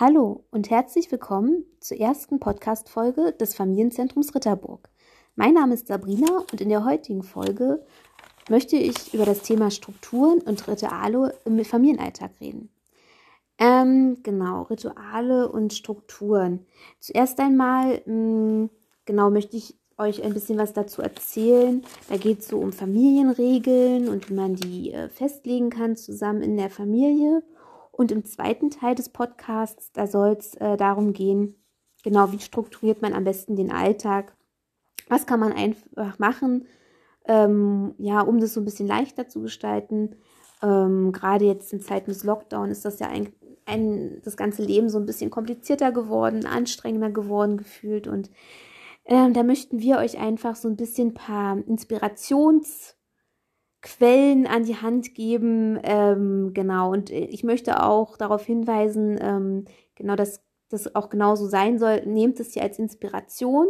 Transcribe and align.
Hallo 0.00 0.42
und 0.50 0.70
herzlich 0.70 1.12
willkommen 1.12 1.64
zur 1.78 2.00
ersten 2.00 2.40
Podcast-Folge 2.40 3.30
des 3.30 3.54
Familienzentrums 3.54 4.34
Ritterburg. 4.34 4.88
Mein 5.36 5.54
Name 5.54 5.74
ist 5.74 5.86
Sabrina 5.86 6.42
und 6.50 6.60
in 6.60 6.68
der 6.68 6.84
heutigen 6.84 7.22
Folge 7.22 7.86
möchte 8.48 8.74
ich 8.74 9.14
über 9.14 9.24
das 9.24 9.42
Thema 9.42 9.70
Strukturen 9.70 10.40
und 10.40 10.66
Rituale 10.66 11.38
im 11.44 11.64
Familienalltag 11.64 12.32
reden. 12.40 12.70
Ähm, 13.56 14.18
genau, 14.24 14.62
Rituale 14.62 15.48
und 15.48 15.72
Strukturen. 15.72 16.66
Zuerst 16.98 17.38
einmal, 17.38 18.02
mh, 18.04 18.06
hm, 18.06 18.70
genau, 19.04 19.30
möchte 19.30 19.56
ich 19.56 19.76
euch 19.96 20.24
ein 20.24 20.34
bisschen 20.34 20.58
was 20.58 20.72
dazu 20.72 21.02
erzählen. 21.02 21.84
Da 22.08 22.16
geht 22.16 22.40
es 22.40 22.48
so 22.48 22.58
um 22.58 22.72
Familienregeln 22.72 24.08
und 24.08 24.28
wie 24.28 24.34
man 24.34 24.56
die 24.56 24.90
äh, 24.90 25.08
festlegen 25.08 25.70
kann 25.70 25.96
zusammen 25.96 26.42
in 26.42 26.56
der 26.56 26.70
Familie. 26.70 27.44
Und 27.96 28.10
im 28.10 28.24
zweiten 28.24 28.70
Teil 28.70 28.96
des 28.96 29.08
Podcasts, 29.08 29.92
da 29.92 30.06
soll 30.06 30.36
es 30.38 30.54
äh, 30.56 30.76
darum 30.76 31.12
gehen, 31.12 31.54
genau, 32.02 32.32
wie 32.32 32.40
strukturiert 32.40 33.02
man 33.02 33.12
am 33.12 33.22
besten 33.22 33.54
den 33.54 33.70
Alltag? 33.70 34.36
Was 35.08 35.26
kann 35.26 35.38
man 35.38 35.52
einfach 35.52 36.18
machen, 36.18 36.66
ähm, 37.26 37.94
ja, 37.98 38.20
um 38.20 38.40
das 38.40 38.54
so 38.54 38.60
ein 38.60 38.64
bisschen 38.64 38.88
leichter 38.88 39.28
zu 39.28 39.42
gestalten? 39.42 40.16
Ähm, 40.60 41.12
Gerade 41.12 41.44
jetzt 41.44 41.72
in 41.72 41.80
Zeiten 41.80 42.10
des 42.10 42.24
Lockdown 42.24 42.70
ist 42.70 42.84
das 42.84 42.98
ja 42.98 43.08
ein, 43.08 43.32
ein, 43.64 44.20
das 44.24 44.36
ganze 44.36 44.64
Leben 44.64 44.88
so 44.88 44.98
ein 44.98 45.06
bisschen 45.06 45.30
komplizierter 45.30 45.92
geworden, 45.92 46.46
anstrengender 46.46 47.10
geworden 47.10 47.56
gefühlt. 47.56 48.08
Und 48.08 48.28
ähm, 49.04 49.34
da 49.34 49.44
möchten 49.44 49.78
wir 49.78 49.98
euch 49.98 50.18
einfach 50.18 50.56
so 50.56 50.68
ein 50.68 50.76
bisschen 50.76 51.08
ein 51.08 51.14
paar 51.14 51.56
Inspirations- 51.58 52.94
Quellen 53.84 54.46
an 54.46 54.64
die 54.64 54.76
Hand 54.76 55.14
geben. 55.14 55.78
Ähm, 55.82 56.52
genau, 56.54 56.90
und 56.90 57.10
ich 57.10 57.44
möchte 57.44 57.82
auch 57.82 58.16
darauf 58.16 58.44
hinweisen, 58.44 59.18
ähm, 59.20 59.66
genau, 59.94 60.16
dass 60.16 60.42
das 60.70 60.94
auch 60.94 61.10
genauso 61.10 61.46
sein 61.46 61.78
soll. 61.78 62.04
Nehmt 62.06 62.40
es 62.40 62.54
hier 62.54 62.62
als 62.62 62.78
Inspiration. 62.78 63.66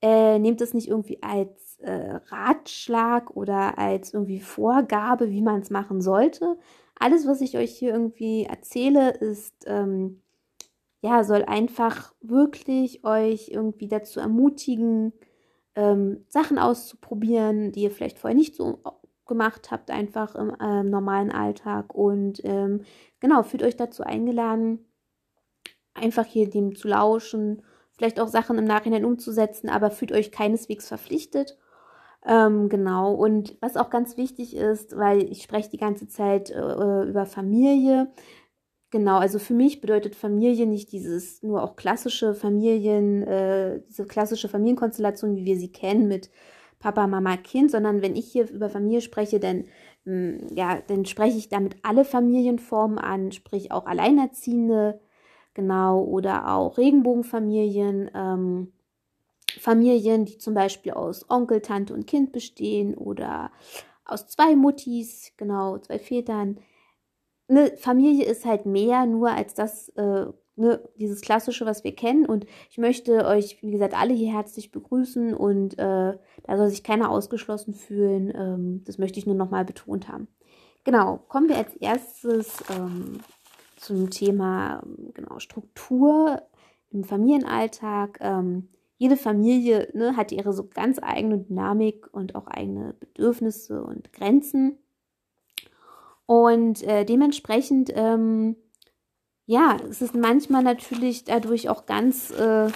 Äh, 0.00 0.38
nehmt 0.38 0.62
es 0.62 0.72
nicht 0.72 0.88
irgendwie 0.88 1.22
als 1.22 1.78
äh, 1.80 2.18
Ratschlag 2.28 3.36
oder 3.36 3.78
als 3.78 4.14
irgendwie 4.14 4.40
Vorgabe, 4.40 5.30
wie 5.30 5.42
man 5.42 5.60
es 5.60 5.68
machen 5.68 6.00
sollte. 6.00 6.56
Alles, 6.98 7.26
was 7.26 7.42
ich 7.42 7.58
euch 7.58 7.76
hier 7.76 7.92
irgendwie 7.92 8.44
erzähle, 8.44 9.10
ist, 9.10 9.54
ähm, 9.66 10.22
ja, 11.02 11.24
soll 11.24 11.44
einfach 11.44 12.14
wirklich 12.22 13.04
euch 13.04 13.50
irgendwie 13.50 13.88
dazu 13.88 14.18
ermutigen, 14.18 15.12
ähm, 15.74 16.24
Sachen 16.28 16.58
auszuprobieren, 16.58 17.72
die 17.72 17.82
ihr 17.82 17.90
vielleicht 17.90 18.18
vorher 18.18 18.36
nicht 18.36 18.54
so 18.54 18.80
gemacht 19.26 19.70
habt, 19.70 19.90
einfach 19.90 20.34
im 20.34 20.54
äh, 20.60 20.82
normalen 20.82 21.32
Alltag. 21.32 21.94
Und 21.94 22.40
ähm, 22.44 22.82
genau, 23.20 23.42
fühlt 23.42 23.62
euch 23.62 23.76
dazu 23.76 24.02
eingeladen, 24.02 24.86
einfach 25.94 26.26
hier 26.26 26.48
dem 26.48 26.76
zu 26.76 26.88
lauschen, 26.88 27.62
vielleicht 27.96 28.20
auch 28.20 28.28
Sachen 28.28 28.58
im 28.58 28.64
Nachhinein 28.64 29.04
umzusetzen, 29.04 29.68
aber 29.68 29.90
fühlt 29.90 30.12
euch 30.12 30.30
keineswegs 30.30 30.88
verpflichtet. 30.88 31.56
Ähm, 32.24 32.68
genau, 32.68 33.14
und 33.14 33.56
was 33.60 33.76
auch 33.76 33.88
ganz 33.88 34.16
wichtig 34.16 34.56
ist, 34.56 34.96
weil 34.96 35.22
ich 35.30 35.42
spreche 35.42 35.70
die 35.70 35.78
ganze 35.78 36.08
Zeit 36.08 36.50
äh, 36.50 37.02
über 37.04 37.24
Familie. 37.24 38.12
Genau, 38.90 39.18
also 39.18 39.38
für 39.38 39.54
mich 39.54 39.80
bedeutet 39.80 40.14
Familie 40.14 40.66
nicht 40.66 40.92
dieses 40.92 41.42
nur 41.42 41.62
auch 41.62 41.76
klassische 41.76 42.34
Familien, 42.34 43.22
äh, 43.22 43.80
diese 43.88 44.06
klassische 44.06 44.48
Familienkonstellation, 44.48 45.36
wie 45.36 45.44
wir 45.44 45.56
sie 45.56 45.70
kennen, 45.70 46.08
mit 46.08 46.30
Papa, 46.86 47.08
Mama, 47.08 47.36
Kind, 47.36 47.72
sondern 47.72 48.00
wenn 48.00 48.14
ich 48.14 48.30
hier 48.30 48.48
über 48.48 48.70
Familie 48.70 49.00
spreche, 49.00 49.40
dann, 49.40 49.64
mm, 50.04 50.54
ja, 50.54 50.80
dann 50.86 51.04
spreche 51.04 51.36
ich 51.36 51.48
damit 51.48 51.74
alle 51.82 52.04
Familienformen 52.04 52.96
an, 52.98 53.32
sprich 53.32 53.72
auch 53.72 53.86
Alleinerziehende, 53.86 55.00
genau, 55.52 56.04
oder 56.04 56.54
auch 56.54 56.78
Regenbogenfamilien, 56.78 58.08
ähm, 58.14 58.72
Familien, 59.58 60.26
die 60.26 60.38
zum 60.38 60.54
Beispiel 60.54 60.92
aus 60.92 61.28
Onkel, 61.28 61.60
Tante 61.60 61.92
und 61.92 62.06
Kind 62.06 62.30
bestehen 62.30 62.94
oder 62.94 63.50
aus 64.04 64.28
zwei 64.28 64.54
Muttis, 64.54 65.32
genau, 65.36 65.78
zwei 65.78 65.98
Vätern. 65.98 66.60
Eine 67.48 67.76
Familie 67.78 68.26
ist 68.26 68.44
halt 68.44 68.64
mehr 68.64 69.06
nur 69.06 69.30
als 69.30 69.54
das 69.54 69.88
äh, 69.96 70.26
ne, 70.56 70.80
dieses 70.96 71.20
Klassische, 71.20 71.66
was 71.66 71.84
wir 71.84 71.94
kennen. 71.94 72.26
Und 72.26 72.46
ich 72.70 72.78
möchte 72.78 73.26
euch, 73.26 73.62
wie 73.62 73.70
gesagt, 73.70 73.94
alle 73.94 74.14
hier 74.14 74.32
herzlich 74.32 74.72
begrüßen 74.72 75.34
und 75.34 75.78
äh, 75.78 76.18
da 76.44 76.56
soll 76.56 76.68
sich 76.68 76.82
keiner 76.82 77.10
ausgeschlossen 77.10 77.74
fühlen. 77.74 78.32
Ähm, 78.34 78.82
das 78.84 78.98
möchte 78.98 79.18
ich 79.18 79.26
nur 79.26 79.34
nochmal 79.34 79.64
betont 79.64 80.08
haben. 80.08 80.28
Genau, 80.84 81.18
kommen 81.28 81.48
wir 81.48 81.56
als 81.56 81.74
erstes 81.76 82.62
ähm, 82.70 83.20
zum 83.76 84.10
Thema 84.10 84.82
genau, 85.14 85.38
Struktur 85.38 86.42
im 86.90 87.04
Familienalltag. 87.04 88.18
Ähm, 88.20 88.68
jede 88.98 89.16
Familie 89.16 89.90
ne, 89.92 90.16
hat 90.16 90.32
ihre 90.32 90.52
so 90.52 90.66
ganz 90.68 90.98
eigene 91.02 91.38
Dynamik 91.38 92.08
und 92.12 92.34
auch 92.34 92.46
eigene 92.46 92.94
Bedürfnisse 92.94 93.84
und 93.84 94.12
Grenzen. 94.12 94.78
Und 96.24 96.82
äh, 96.82 97.04
dementsprechend 97.04 97.92
ähm, 97.94 98.56
ja, 99.46 99.76
es 99.88 100.02
ist 100.02 100.14
manchmal 100.14 100.62
natürlich 100.62 101.24
dadurch 101.24 101.68
auch 101.68 101.86
ganz 101.86 102.30
äh, 102.32 102.68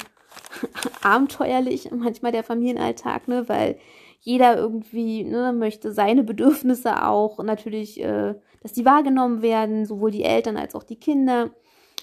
abenteuerlich, 1.03 1.91
manchmal 1.91 2.33
der 2.33 2.45
Familienalltag, 2.45 3.29
ne, 3.29 3.49
weil 3.49 3.79
jeder 4.21 4.57
irgendwie 4.57 5.25
ne, 5.25 5.53
möchte 5.53 5.93
seine 5.93 6.23
Bedürfnisse 6.23 7.05
auch 7.07 7.43
natürlich, 7.43 8.01
äh, 8.01 8.35
dass 8.63 8.73
die 8.73 8.85
wahrgenommen 8.85 9.43
werden, 9.43 9.87
sowohl 9.87 10.11
die 10.11 10.25
Eltern 10.25 10.57
als 10.57 10.75
auch 10.75 10.85
die 10.85 11.01
Kinder. 11.01 11.51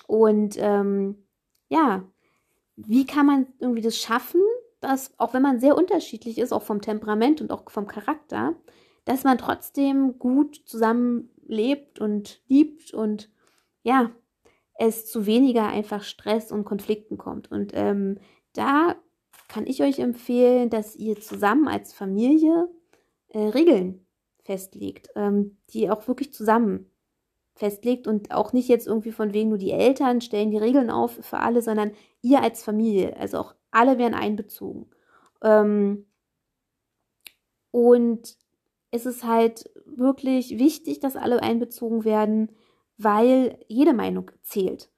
Und 0.07 0.55
ähm, 0.57 1.23
ja, 1.69 2.03
wie 2.75 3.05
kann 3.05 3.25
man 3.25 3.47
irgendwie 3.59 3.81
das 3.81 3.97
schaffen, 3.97 4.41
dass, 4.79 5.13
auch 5.17 5.33
wenn 5.33 5.41
man 5.41 5.59
sehr 5.59 5.77
unterschiedlich 5.77 6.37
ist, 6.37 6.51
auch 6.51 6.63
vom 6.63 6.81
Temperament 6.81 7.41
und 7.41 7.51
auch 7.51 7.69
vom 7.69 7.87
Charakter, 7.87 8.55
dass 9.05 9.23
man 9.23 9.37
trotzdem 9.37 10.19
gut 10.19 10.61
zusammenlebt 10.65 11.99
und 11.99 12.41
liebt 12.47 12.93
und 12.93 13.29
ja, 13.83 14.11
es 14.77 15.05
zu 15.05 15.25
weniger 15.25 15.67
einfach 15.67 16.03
Stress 16.03 16.51
und 16.51 16.65
Konflikten 16.65 17.17
kommt. 17.17 17.51
Und 17.51 17.71
ähm, 17.75 18.19
da 18.53 18.95
kann 19.47 19.65
ich 19.65 19.81
euch 19.81 19.99
empfehlen, 19.99 20.69
dass 20.69 20.95
ihr 20.95 21.19
zusammen 21.19 21.67
als 21.67 21.93
Familie 21.93 22.69
äh, 23.29 23.39
Regeln 23.39 24.05
festlegt, 24.43 25.09
ähm, 25.15 25.57
die 25.71 25.89
auch 25.89 26.07
wirklich 26.07 26.33
zusammen 26.33 26.89
festlegt 27.55 28.07
und 28.07 28.31
auch 28.31 28.53
nicht 28.53 28.67
jetzt 28.67 28.87
irgendwie 28.87 29.11
von 29.11 29.33
wegen 29.33 29.49
nur 29.49 29.57
die 29.57 29.71
Eltern 29.71 30.21
stellen 30.21 30.51
die 30.51 30.57
Regeln 30.57 30.91
auf 30.91 31.17
für 31.21 31.39
alle, 31.39 31.61
sondern 31.61 31.91
ihr 32.21 32.41
als 32.41 32.63
Familie, 32.63 33.17
also 33.17 33.39
auch 33.39 33.55
alle 33.71 33.97
werden 33.97 34.13
einbezogen. 34.13 34.89
Ähm, 35.41 36.05
und 37.71 38.37
es 38.91 39.05
ist 39.05 39.23
halt 39.23 39.69
wirklich 39.85 40.57
wichtig, 40.57 40.99
dass 40.99 41.15
alle 41.15 41.41
einbezogen 41.41 42.05
werden, 42.05 42.51
weil 42.97 43.59
jede 43.67 43.93
Meinung 43.93 44.31
zählt. 44.41 44.89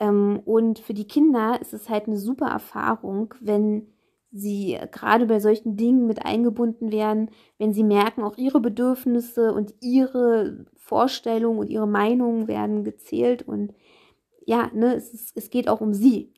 Ähm, 0.00 0.40
und 0.44 0.78
für 0.78 0.94
die 0.94 1.08
Kinder 1.08 1.60
ist 1.60 1.72
es 1.72 1.88
halt 1.88 2.06
eine 2.06 2.18
super 2.18 2.48
Erfahrung, 2.48 3.34
wenn 3.40 3.88
sie 4.32 4.78
gerade 4.90 5.26
bei 5.26 5.40
solchen 5.40 5.76
Dingen 5.76 6.06
mit 6.06 6.24
eingebunden 6.24 6.92
werden, 6.92 7.30
wenn 7.58 7.72
sie 7.72 7.84
merken, 7.84 8.22
auch 8.22 8.36
ihre 8.36 8.60
Bedürfnisse 8.60 9.54
und 9.54 9.74
ihre 9.80 10.66
Vorstellungen 10.76 11.58
und 11.58 11.70
ihre 11.70 11.88
Meinungen 11.88 12.48
werden 12.48 12.84
gezählt 12.84 13.42
und 13.42 13.72
ja, 14.44 14.70
ne, 14.72 14.94
es, 14.94 15.12
ist, 15.12 15.36
es 15.36 15.50
geht 15.50 15.68
auch 15.68 15.80
um 15.80 15.92
sie. 15.92 16.32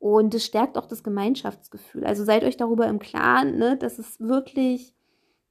Und 0.00 0.34
es 0.34 0.44
stärkt 0.44 0.76
auch 0.76 0.86
das 0.86 1.04
Gemeinschaftsgefühl. 1.04 2.04
Also 2.04 2.24
seid 2.24 2.42
euch 2.42 2.56
darüber 2.56 2.88
im 2.88 2.98
Klaren, 2.98 3.56
ne, 3.56 3.76
dass 3.76 4.00
es 4.00 4.18
wirklich 4.18 4.94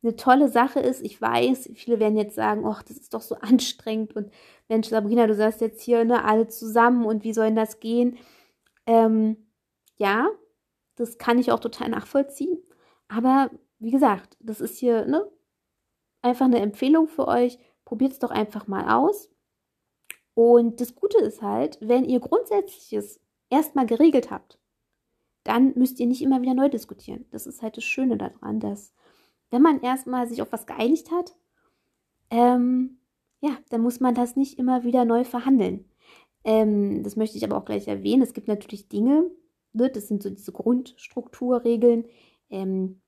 eine 0.03 0.17
tolle 0.17 0.49
Sache 0.49 0.81
ist. 0.81 1.01
Ich 1.01 1.21
weiß, 1.21 1.69
viele 1.75 1.99
werden 1.99 2.17
jetzt 2.17 2.35
sagen, 2.35 2.65
ach, 2.65 2.83
das 2.83 2.97
ist 2.97 3.13
doch 3.13 3.21
so 3.21 3.35
anstrengend 3.41 4.15
und 4.15 4.29
Mensch, 4.71 4.87
Sabrina, 4.87 5.27
du 5.27 5.35
sagst 5.35 5.59
jetzt 5.59 5.81
hier, 5.81 6.05
ne, 6.05 6.23
alle 6.23 6.47
zusammen 6.47 7.05
und 7.05 7.25
wie 7.25 7.33
soll 7.33 7.47
denn 7.47 7.57
das 7.57 7.81
gehen? 7.81 8.17
Ähm, 8.85 9.35
ja, 9.97 10.29
das 10.95 11.17
kann 11.17 11.37
ich 11.37 11.51
auch 11.51 11.59
total 11.59 11.89
nachvollziehen. 11.89 12.57
Aber 13.09 13.51
wie 13.79 13.91
gesagt, 13.91 14.37
das 14.39 14.61
ist 14.61 14.77
hier, 14.77 15.05
ne, 15.05 15.29
einfach 16.21 16.45
eine 16.45 16.61
Empfehlung 16.61 17.09
für 17.09 17.27
euch. 17.27 17.59
Probiert 17.83 18.13
es 18.13 18.19
doch 18.19 18.31
einfach 18.31 18.67
mal 18.67 18.89
aus. 18.89 19.29
Und 20.35 20.79
das 20.79 20.95
Gute 20.95 21.17
ist 21.17 21.41
halt, 21.41 21.77
wenn 21.81 22.05
ihr 22.05 22.21
Grundsätzliches 22.21 23.19
erstmal 23.49 23.85
geregelt 23.85 24.31
habt, 24.31 24.57
dann 25.43 25.73
müsst 25.75 25.99
ihr 25.99 26.07
nicht 26.07 26.21
immer 26.21 26.41
wieder 26.41 26.53
neu 26.53 26.69
diskutieren. 26.69 27.25
Das 27.31 27.45
ist 27.45 27.61
halt 27.61 27.75
das 27.75 27.83
Schöne 27.83 28.17
daran, 28.17 28.61
dass 28.61 28.93
wenn 29.49 29.61
man 29.61 29.81
erstmal 29.81 30.29
sich 30.29 30.41
auf 30.41 30.53
was 30.53 30.65
geeinigt 30.65 31.11
hat, 31.11 31.35
ähm, 32.29 33.00
ja, 33.41 33.57
dann 33.69 33.81
muss 33.81 33.99
man 33.99 34.15
das 34.15 34.35
nicht 34.35 34.57
immer 34.59 34.83
wieder 34.83 35.03
neu 35.03 35.23
verhandeln. 35.23 35.85
Ähm, 36.43 37.03
das 37.03 37.15
möchte 37.15 37.37
ich 37.37 37.43
aber 37.43 37.57
auch 37.57 37.65
gleich 37.65 37.87
erwähnen. 37.87 38.21
Es 38.21 38.33
gibt 38.33 38.47
natürlich 38.47 38.87
Dinge, 38.87 39.29
ne, 39.73 39.89
das 39.89 40.07
sind 40.07 40.23
so 40.23 40.29
diese 40.29 40.51
Grundstrukturregeln, 40.51 42.05
ähm, 42.49 43.01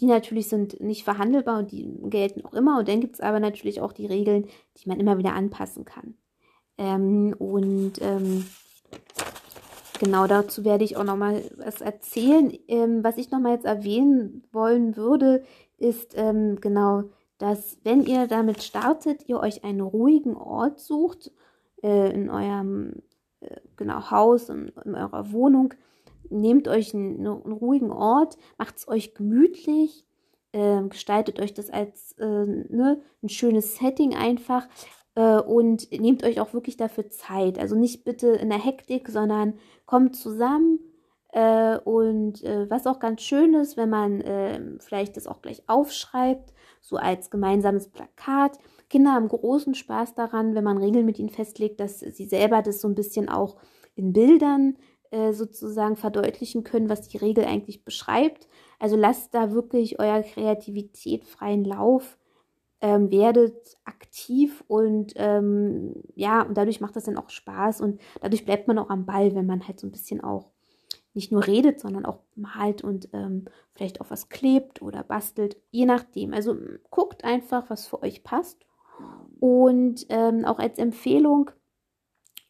die 0.00 0.06
natürlich 0.06 0.48
sind 0.48 0.80
nicht 0.80 1.04
verhandelbar 1.04 1.58
und 1.58 1.72
die 1.72 1.88
gelten 2.04 2.44
auch 2.44 2.54
immer. 2.54 2.78
Und 2.78 2.88
dann 2.88 3.00
gibt 3.00 3.14
es 3.14 3.20
aber 3.20 3.40
natürlich 3.40 3.80
auch 3.80 3.92
die 3.92 4.06
Regeln, 4.06 4.46
die 4.76 4.88
man 4.88 4.98
immer 4.98 5.18
wieder 5.18 5.34
anpassen 5.34 5.84
kann. 5.84 6.14
Ähm, 6.78 7.34
und 7.38 7.94
ähm, 8.00 8.44
genau, 10.00 10.26
dazu 10.26 10.64
werde 10.64 10.84
ich 10.84 10.96
auch 10.96 11.04
nochmal 11.04 11.42
was 11.56 11.80
erzählen. 11.80 12.52
Ähm, 12.68 13.04
was 13.04 13.18
ich 13.18 13.30
nochmal 13.30 13.52
jetzt 13.52 13.66
erwähnen 13.66 14.44
wollen 14.50 14.96
würde, 14.96 15.44
ist 15.78 16.14
ähm, 16.16 16.60
genau, 16.60 17.04
dass 17.44 17.76
wenn 17.84 18.06
ihr 18.06 18.26
damit 18.26 18.62
startet, 18.62 19.28
ihr 19.28 19.38
euch 19.38 19.64
einen 19.64 19.82
ruhigen 19.82 20.34
Ort 20.34 20.80
sucht, 20.80 21.30
äh, 21.82 22.10
in 22.10 22.30
eurem 22.30 23.02
äh, 23.40 23.60
genau 23.76 24.10
Haus, 24.10 24.48
in, 24.48 24.72
in, 24.82 24.94
eurer 24.94 25.30
Wohnung, 25.30 25.74
nehmt 26.30 26.68
euch 26.68 26.94
einen, 26.94 27.18
einen 27.18 27.52
ruhigen 27.52 27.90
Ort, 27.90 28.38
macht 28.56 28.78
es 28.78 28.88
euch 28.88 29.14
gemütlich, 29.14 30.06
äh, 30.52 30.84
gestaltet 30.84 31.38
euch 31.38 31.52
das 31.52 31.68
als 31.68 32.12
äh, 32.12 32.24
ne, 32.24 33.02
ein 33.22 33.28
schönes 33.28 33.76
Setting 33.76 34.14
einfach 34.14 34.66
äh, 35.14 35.36
und 35.36 35.92
nehmt 35.92 36.24
euch 36.24 36.40
auch 36.40 36.54
wirklich 36.54 36.78
dafür 36.78 37.10
Zeit. 37.10 37.58
Also 37.58 37.76
nicht 37.76 38.04
bitte 38.04 38.28
in 38.28 38.48
der 38.48 38.64
Hektik, 38.64 39.10
sondern 39.10 39.58
kommt 39.84 40.16
zusammen. 40.16 40.78
Äh, 41.28 41.76
und 41.76 42.42
was 42.42 42.86
auch 42.86 43.00
ganz 43.00 43.20
schön 43.20 43.52
ist, 43.52 43.76
wenn 43.76 43.90
man 43.90 44.22
ähm, 44.24 44.78
vielleicht 44.80 45.18
das 45.18 45.26
auch 45.26 45.42
gleich 45.42 45.62
aufschreibt, 45.66 46.53
so 46.84 46.96
als 46.96 47.30
gemeinsames 47.30 47.88
Plakat. 47.88 48.58
Kinder 48.90 49.12
haben 49.12 49.28
großen 49.28 49.74
Spaß 49.74 50.14
daran, 50.14 50.54
wenn 50.54 50.64
man 50.64 50.76
Regeln 50.76 51.06
mit 51.06 51.18
ihnen 51.18 51.30
festlegt, 51.30 51.80
dass 51.80 52.00
sie 52.00 52.26
selber 52.26 52.60
das 52.60 52.82
so 52.82 52.88
ein 52.88 52.94
bisschen 52.94 53.30
auch 53.30 53.56
in 53.94 54.12
Bildern 54.12 54.76
äh, 55.10 55.32
sozusagen 55.32 55.96
verdeutlichen 55.96 56.62
können, 56.62 56.90
was 56.90 57.08
die 57.08 57.16
Regel 57.16 57.46
eigentlich 57.46 57.84
beschreibt. 57.84 58.48
Also 58.78 58.96
lasst 58.96 59.34
da 59.34 59.52
wirklich 59.52 59.98
eurer 59.98 60.22
Kreativität 60.22 61.24
freien 61.24 61.64
Lauf 61.64 62.18
ähm, 62.82 63.10
werdet 63.10 63.78
aktiv 63.86 64.62
und 64.68 65.14
ähm, 65.16 65.94
ja, 66.14 66.42
und 66.42 66.58
dadurch 66.58 66.82
macht 66.82 66.96
das 66.96 67.04
dann 67.04 67.16
auch 67.16 67.30
Spaß 67.30 67.80
und 67.80 67.98
dadurch 68.20 68.44
bleibt 68.44 68.68
man 68.68 68.78
auch 68.78 68.90
am 68.90 69.06
Ball, 69.06 69.34
wenn 69.34 69.46
man 69.46 69.66
halt 69.66 69.80
so 69.80 69.86
ein 69.86 69.90
bisschen 69.90 70.22
auch 70.22 70.52
nicht 71.14 71.32
nur 71.32 71.46
redet, 71.46 71.80
sondern 71.80 72.04
auch 72.06 72.18
malt 72.34 72.82
und 72.82 73.08
ähm, 73.12 73.46
vielleicht 73.72 74.00
auch 74.00 74.10
was 74.10 74.28
klebt 74.28 74.82
oder 74.82 75.02
bastelt, 75.02 75.56
je 75.70 75.86
nachdem. 75.86 76.34
Also 76.34 76.56
guckt 76.90 77.24
einfach, 77.24 77.70
was 77.70 77.86
für 77.86 78.02
euch 78.02 78.24
passt. 78.24 78.66
Und 79.40 80.06
ähm, 80.08 80.44
auch 80.44 80.58
als 80.58 80.78
Empfehlung, 80.78 81.50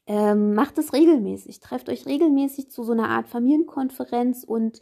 ähm, 0.06 0.54
macht 0.54 0.78
es 0.78 0.92
regelmäßig. 0.92 1.60
Trefft 1.60 1.88
euch 1.88 2.06
regelmäßig 2.06 2.70
zu 2.70 2.84
so 2.84 2.92
einer 2.92 3.08
Art 3.08 3.28
Familienkonferenz 3.28 4.44
und 4.44 4.80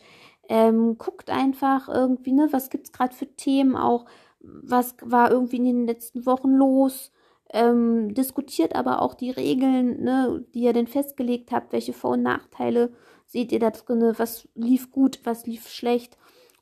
ähm, 0.48 0.98
guckt 0.98 1.30
einfach 1.30 1.88
irgendwie, 1.88 2.32
ne, 2.32 2.48
was 2.50 2.70
gibt 2.70 2.86
es 2.86 2.92
gerade 2.92 3.14
für 3.14 3.26
Themen 3.36 3.76
auch, 3.76 4.06
was 4.40 4.96
war 5.02 5.30
irgendwie 5.30 5.58
in 5.58 5.64
den 5.64 5.86
letzten 5.86 6.26
Wochen 6.26 6.50
los, 6.50 7.12
ähm, 7.52 8.14
diskutiert 8.14 8.74
aber 8.74 9.02
auch 9.02 9.14
die 9.14 9.30
Regeln, 9.30 10.02
ne, 10.02 10.44
die 10.54 10.62
ihr 10.62 10.72
denn 10.72 10.88
festgelegt 10.88 11.52
habt, 11.52 11.72
welche 11.72 11.92
Vor- 11.92 12.12
und 12.12 12.22
Nachteile 12.22 12.92
seht 13.32 13.50
ihr 13.50 13.58
da 13.58 13.70
drin, 13.70 14.12
was 14.18 14.46
lief 14.54 14.90
gut, 14.90 15.20
was 15.24 15.46
lief 15.46 15.68
schlecht 15.68 16.18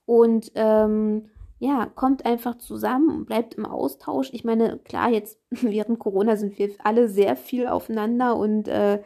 und 0.06 0.52
ähm, 0.54 1.28
ja, 1.58 1.86
kommt 1.86 2.24
einfach 2.24 2.56
zusammen 2.58 3.10
und 3.10 3.26
bleibt 3.26 3.54
im 3.54 3.66
Austausch. 3.66 4.30
Ich 4.32 4.44
meine, 4.44 4.78
klar, 4.78 5.10
jetzt 5.10 5.38
während 5.50 5.98
Corona 5.98 6.36
sind 6.36 6.58
wir 6.58 6.70
alle 6.78 7.08
sehr 7.08 7.36
viel 7.36 7.66
aufeinander 7.66 8.36
und 8.36 8.68
äh, 8.68 9.02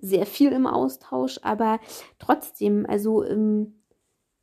sehr 0.00 0.26
viel 0.26 0.52
im 0.52 0.66
Austausch, 0.68 1.40
aber 1.42 1.80
trotzdem, 2.20 2.86
also 2.88 3.24
ähm, 3.24 3.80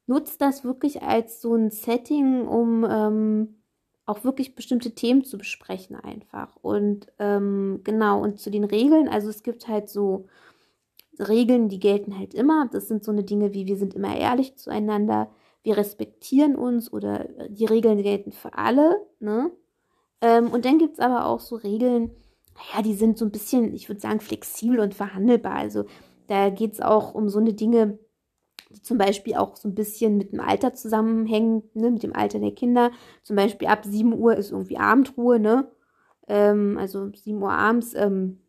nutzt 0.06 0.42
das 0.42 0.66
wirklich 0.66 1.02
als 1.02 1.42
so 1.42 1.56
ein 1.56 1.72
Setting, 1.72 2.46
um 2.46 2.86
ähm, 2.88 3.56
auch 4.06 4.26
wirklich 4.26 4.54
bestimmte 4.54 4.94
Themen 4.94 5.24
zu 5.24 5.38
besprechen 5.38 5.96
einfach. 5.96 6.58
Und 6.62 7.08
ähm, 7.20 7.80
genau, 7.86 8.22
und 8.22 8.40
zu 8.40 8.52
den 8.52 8.66
Regeln, 8.66 9.08
also 9.08 9.30
es 9.30 9.44
gibt 9.44 9.68
halt 9.70 9.90
so 9.90 10.28
Regeln, 11.20 11.70
die 11.70 11.80
gelten 11.80 12.18
halt 12.18 12.34
immer. 12.34 12.68
Das 12.72 12.88
sind 12.88 13.04
so 13.04 13.12
eine 13.12 13.24
Dinge 13.24 13.54
wie 13.54 13.68
wir 13.68 13.78
sind 13.78 13.94
immer 13.94 14.16
ehrlich 14.16 14.56
zueinander, 14.56 15.30
wir 15.64 15.78
respektieren 15.78 16.56
uns 16.56 16.94
oder 16.94 17.28
die 17.50 17.66
Regeln 17.66 18.02
gelten 18.02 18.32
für 18.32 18.54
alle. 18.54 19.02
Ne? 19.20 19.52
Ähm, 20.22 20.52
und 20.52 20.66
dann 20.66 20.78
gibt 20.78 20.94
es 20.94 21.00
aber 21.00 21.26
auch 21.26 21.40
so 21.40 21.56
Regeln, 21.56 22.12
naja, 22.56 22.84
die 22.84 22.94
sind 22.94 23.18
so 23.18 23.26
ein 23.26 23.32
bisschen, 23.32 23.74
ich 23.74 23.90
würde 23.90 24.00
sagen, 24.00 24.20
flexibel 24.20 24.80
und 24.80 24.94
verhandelbar. 24.94 25.56
Also 25.56 25.86
da 26.28 26.50
geht 26.50 26.74
es 26.74 26.82
auch 26.82 27.14
um 27.14 27.30
so 27.30 27.40
eine 27.40 27.54
Dinge, 27.54 28.00
die 28.70 28.82
zum 28.82 28.98
Beispiel 28.98 29.36
auch 29.36 29.56
so 29.56 29.68
ein 29.68 29.76
bisschen 29.76 30.18
mit 30.18 30.32
dem 30.32 30.40
Alter 30.40 30.74
zusammenhängen, 30.74 31.64
ne, 31.74 31.92
mit 31.92 32.04
dem 32.04 32.16
Alter 32.16 32.40
der 32.40 32.52
Kinder. 32.52 32.92
Zum 33.24 33.36
Beispiel 33.36 33.68
ab 33.68 33.86
7 33.86 34.14
Uhr 34.14 34.36
ist 34.36 34.52
irgendwie 34.52 34.78
Abendruhe, 34.78 35.40
ne? 35.40 35.72
Ähm, 36.28 36.78
also 36.78 37.12
7 37.14 37.42
Uhr 37.42 37.52
abends. 37.52 37.94
Ähm, 37.94 38.40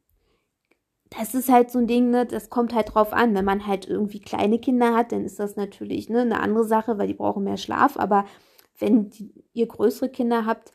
das 1.18 1.34
ist 1.34 1.50
halt 1.50 1.70
so 1.70 1.78
ein 1.78 1.86
Ding, 1.86 2.10
ne, 2.10 2.26
das 2.26 2.50
kommt 2.50 2.74
halt 2.74 2.94
drauf 2.94 3.12
an. 3.12 3.34
Wenn 3.34 3.44
man 3.44 3.66
halt 3.66 3.88
irgendwie 3.88 4.20
kleine 4.20 4.58
Kinder 4.58 4.94
hat, 4.94 5.12
dann 5.12 5.24
ist 5.24 5.38
das 5.38 5.56
natürlich 5.56 6.08
ne, 6.08 6.20
eine 6.20 6.40
andere 6.40 6.64
Sache, 6.64 6.98
weil 6.98 7.06
die 7.08 7.14
brauchen 7.14 7.44
mehr 7.44 7.56
Schlaf. 7.56 7.98
Aber 7.98 8.24
wenn 8.78 9.10
die, 9.10 9.32
ihr 9.52 9.66
größere 9.66 10.08
Kinder 10.10 10.46
habt, 10.46 10.72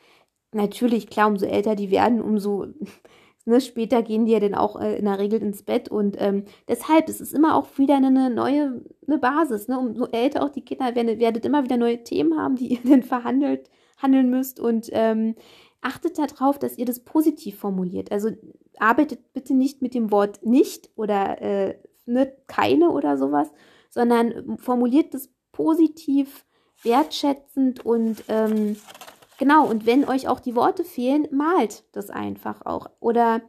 natürlich, 0.54 1.10
klar, 1.10 1.28
umso 1.28 1.46
älter 1.46 1.76
die 1.76 1.92
werden, 1.92 2.22
umso 2.22 2.68
Ne, 3.46 3.60
später 3.60 4.04
gehen 4.04 4.26
die 4.26 4.34
ja 4.34 4.40
dann 4.40 4.54
auch 4.54 4.80
äh, 4.80 4.98
in 4.98 5.06
der 5.06 5.18
Regel 5.18 5.42
ins 5.42 5.64
Bett 5.64 5.90
und 5.90 6.16
ähm, 6.20 6.44
deshalb 6.68 7.10
ist 7.10 7.22
es 7.22 7.34
immer 7.34 7.56
auch 7.56 7.66
wieder 7.80 7.96
eine, 7.96 8.08
eine 8.08 8.30
neue 8.30 8.84
eine 9.08 9.18
Basis. 9.18 9.68
Ne? 9.68 9.80
Umso 9.80 10.06
älter 10.06 10.44
auch 10.44 10.50
die 10.50 10.64
Kinder 10.64 10.94
werden, 10.94 11.20
werdet 11.20 11.44
immer 11.44 11.64
wieder 11.64 11.78
neue 11.78 12.04
Themen 12.04 12.38
haben, 12.38 12.56
die 12.56 12.68
ihr 12.74 12.80
dann 12.84 13.02
verhandelt 13.02 13.72
handeln 13.98 14.30
müsst 14.30 14.60
und 14.60 14.90
ähm, 14.92 15.36
achtet 15.82 16.20
darauf, 16.20 16.60
dass 16.60 16.78
ihr 16.78 16.86
das 16.86 17.00
positiv 17.00 17.58
formuliert. 17.58 18.12
Also 18.12 18.30
arbeitet 18.82 19.34
bitte 19.34 19.54
nicht 19.54 19.82
mit 19.82 19.94
dem 19.94 20.12
Wort 20.12 20.46
nicht 20.46 20.90
oder 20.96 21.42
äh, 21.42 21.80
ne, 22.06 22.36
keine 22.48 22.90
oder 22.90 23.18
sowas, 23.18 23.52
sondern 23.90 24.58
formuliert 24.58 25.14
das 25.14 25.30
positiv, 25.52 26.46
wertschätzend 26.84 27.86
und 27.86 28.24
ähm, 28.28 28.78
Genau, 29.42 29.68
und 29.68 29.88
wenn 29.88 30.06
euch 30.08 30.28
auch 30.28 30.40
die 30.40 30.54
Worte 30.56 30.84
fehlen, 30.84 31.28
malt 31.32 31.84
das 31.94 32.12
einfach 32.12 32.64
auch. 32.64 32.92
Oder 33.00 33.42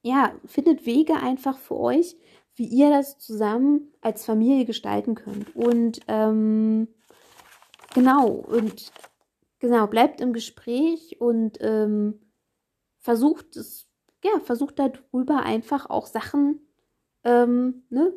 ja, 0.00 0.32
findet 0.46 0.86
Wege 0.86 1.16
einfach 1.16 1.58
für 1.58 1.76
euch, 1.76 2.16
wie 2.54 2.64
ihr 2.64 2.88
das 2.88 3.18
zusammen 3.18 3.92
als 4.00 4.24
Familie 4.24 4.64
gestalten 4.64 5.14
könnt. 5.14 5.54
Und 5.54 6.00
ähm, 6.08 6.88
genau, 7.92 8.28
und 8.28 8.90
genau, 9.58 9.88
bleibt 9.88 10.22
im 10.22 10.32
Gespräch 10.32 11.20
und 11.20 11.58
ähm, 11.60 12.32
versucht 12.98 13.56
es, 13.56 13.87
ja, 14.24 14.40
versucht 14.40 14.78
darüber 14.78 15.42
einfach 15.42 15.90
auch 15.90 16.06
Sachen, 16.06 16.60
ähm, 17.24 17.84
ne, 17.90 18.12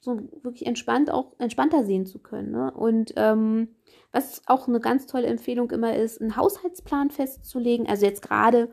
so 0.00 0.16
wirklich 0.42 0.66
entspannt 0.66 1.10
auch 1.10 1.34
entspannter 1.38 1.84
sehen 1.84 2.06
zu 2.06 2.18
können. 2.20 2.52
Ne? 2.52 2.72
Und 2.72 3.12
ähm, 3.16 3.68
was 4.12 4.42
auch 4.46 4.66
eine 4.66 4.80
ganz 4.80 5.06
tolle 5.06 5.26
Empfehlung 5.26 5.70
immer 5.70 5.94
ist, 5.94 6.20
einen 6.20 6.36
Haushaltsplan 6.36 7.10
festzulegen. 7.10 7.86
Also 7.86 8.06
jetzt 8.06 8.22
gerade 8.22 8.70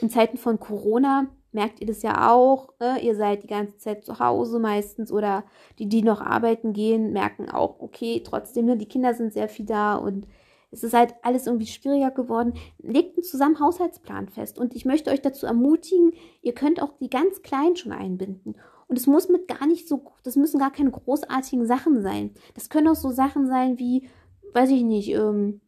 in 0.00 0.10
Zeiten 0.10 0.36
von 0.36 0.60
Corona 0.60 1.28
merkt 1.52 1.80
ihr 1.80 1.86
das 1.86 2.02
ja 2.02 2.30
auch. 2.30 2.74
Ne? 2.78 3.00
Ihr 3.00 3.16
seid 3.16 3.42
die 3.42 3.48
ganze 3.48 3.78
Zeit 3.78 4.04
zu 4.04 4.18
Hause 4.18 4.58
meistens 4.58 5.10
oder 5.10 5.44
die, 5.78 5.88
die 5.88 6.02
noch 6.02 6.20
arbeiten 6.20 6.74
gehen, 6.74 7.12
merken 7.12 7.50
auch, 7.50 7.80
okay, 7.80 8.22
trotzdem, 8.24 8.66
ne, 8.66 8.76
die 8.76 8.88
Kinder 8.88 9.14
sind 9.14 9.32
sehr 9.32 9.48
viel 9.48 9.64
da 9.64 9.96
und 9.96 10.26
es 10.70 10.82
ist 10.82 10.94
halt 10.94 11.14
alles 11.22 11.46
irgendwie 11.46 11.66
schwieriger 11.66 12.10
geworden. 12.10 12.54
Legt 12.78 13.16
einen 13.16 13.24
zusammen 13.24 13.60
Haushaltsplan 13.60 14.28
fest. 14.28 14.58
Und 14.58 14.74
ich 14.74 14.84
möchte 14.84 15.10
euch 15.10 15.22
dazu 15.22 15.46
ermutigen, 15.46 16.12
ihr 16.42 16.54
könnt 16.54 16.82
auch 16.82 16.98
die 16.98 17.10
ganz 17.10 17.42
Kleinen 17.42 17.76
schon 17.76 17.92
einbinden. 17.92 18.56
Und 18.88 18.98
es 18.98 19.06
muss 19.06 19.28
mit 19.28 19.48
gar 19.48 19.66
nicht 19.66 19.88
so, 19.88 20.12
das 20.22 20.36
müssen 20.36 20.58
gar 20.58 20.72
keine 20.72 20.90
großartigen 20.90 21.66
Sachen 21.66 22.02
sein. 22.02 22.34
Das 22.54 22.68
können 22.68 22.88
auch 22.88 22.96
so 22.96 23.10
Sachen 23.10 23.46
sein 23.46 23.78
wie, 23.78 24.08
weiß 24.52 24.70
ich 24.70 24.82
nicht, 24.82 25.10
ähm, 25.10 25.60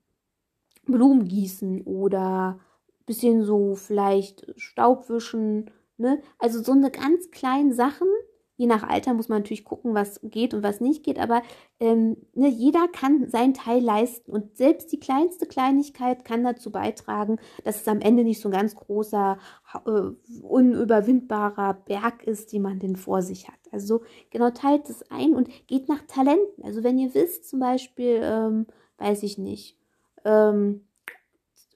Blumen 0.86 1.26
gießen 1.26 1.82
oder 1.82 2.60
bisschen 3.06 3.42
so 3.42 3.74
vielleicht 3.74 4.46
Staubwischen, 4.56 5.70
ne? 5.96 6.20
Also 6.38 6.62
so 6.62 6.72
eine 6.72 6.90
ganz 6.90 7.30
kleinen 7.30 7.72
Sachen, 7.72 8.08
Je 8.58 8.66
nach 8.66 8.82
Alter 8.82 9.14
muss 9.14 9.28
man 9.28 9.38
natürlich 9.38 9.64
gucken, 9.64 9.94
was 9.94 10.20
geht 10.24 10.52
und 10.52 10.64
was 10.64 10.80
nicht 10.80 11.04
geht, 11.04 11.20
aber 11.20 11.42
ähm, 11.78 12.16
ne, 12.34 12.48
jeder 12.48 12.88
kann 12.88 13.28
seinen 13.28 13.54
Teil 13.54 13.80
leisten 13.80 14.32
und 14.32 14.56
selbst 14.56 14.90
die 14.90 14.98
kleinste 14.98 15.46
Kleinigkeit 15.46 16.24
kann 16.24 16.42
dazu 16.42 16.72
beitragen, 16.72 17.38
dass 17.62 17.82
es 17.82 17.86
am 17.88 18.00
Ende 18.00 18.24
nicht 18.24 18.40
so 18.40 18.48
ein 18.48 18.52
ganz 18.52 18.74
großer, 18.74 19.38
äh, 19.86 20.40
unüberwindbarer 20.42 21.74
Berg 21.86 22.24
ist, 22.24 22.52
den 22.52 22.62
man 22.62 22.80
denn 22.80 22.96
vor 22.96 23.22
sich 23.22 23.46
hat. 23.46 23.60
Also 23.70 24.02
genau 24.30 24.50
teilt 24.50 24.90
es 24.90 25.08
ein 25.08 25.34
und 25.34 25.48
geht 25.68 25.88
nach 25.88 26.02
Talenten. 26.08 26.64
Also 26.64 26.82
wenn 26.82 26.98
ihr 26.98 27.14
wisst, 27.14 27.48
zum 27.48 27.60
Beispiel, 27.60 28.18
ähm, 28.24 28.66
weiß 28.98 29.22
ich 29.22 29.38
nicht, 29.38 29.76
ähm, 30.24 30.80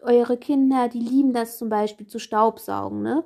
eure 0.01 0.37
Kinder, 0.37 0.89
die 0.89 0.99
lieben 0.99 1.33
das 1.33 1.59
zum 1.59 1.69
Beispiel 1.69 2.09
zu 2.09 2.19
Staubsaugen, 2.19 3.03
ne? 3.03 3.25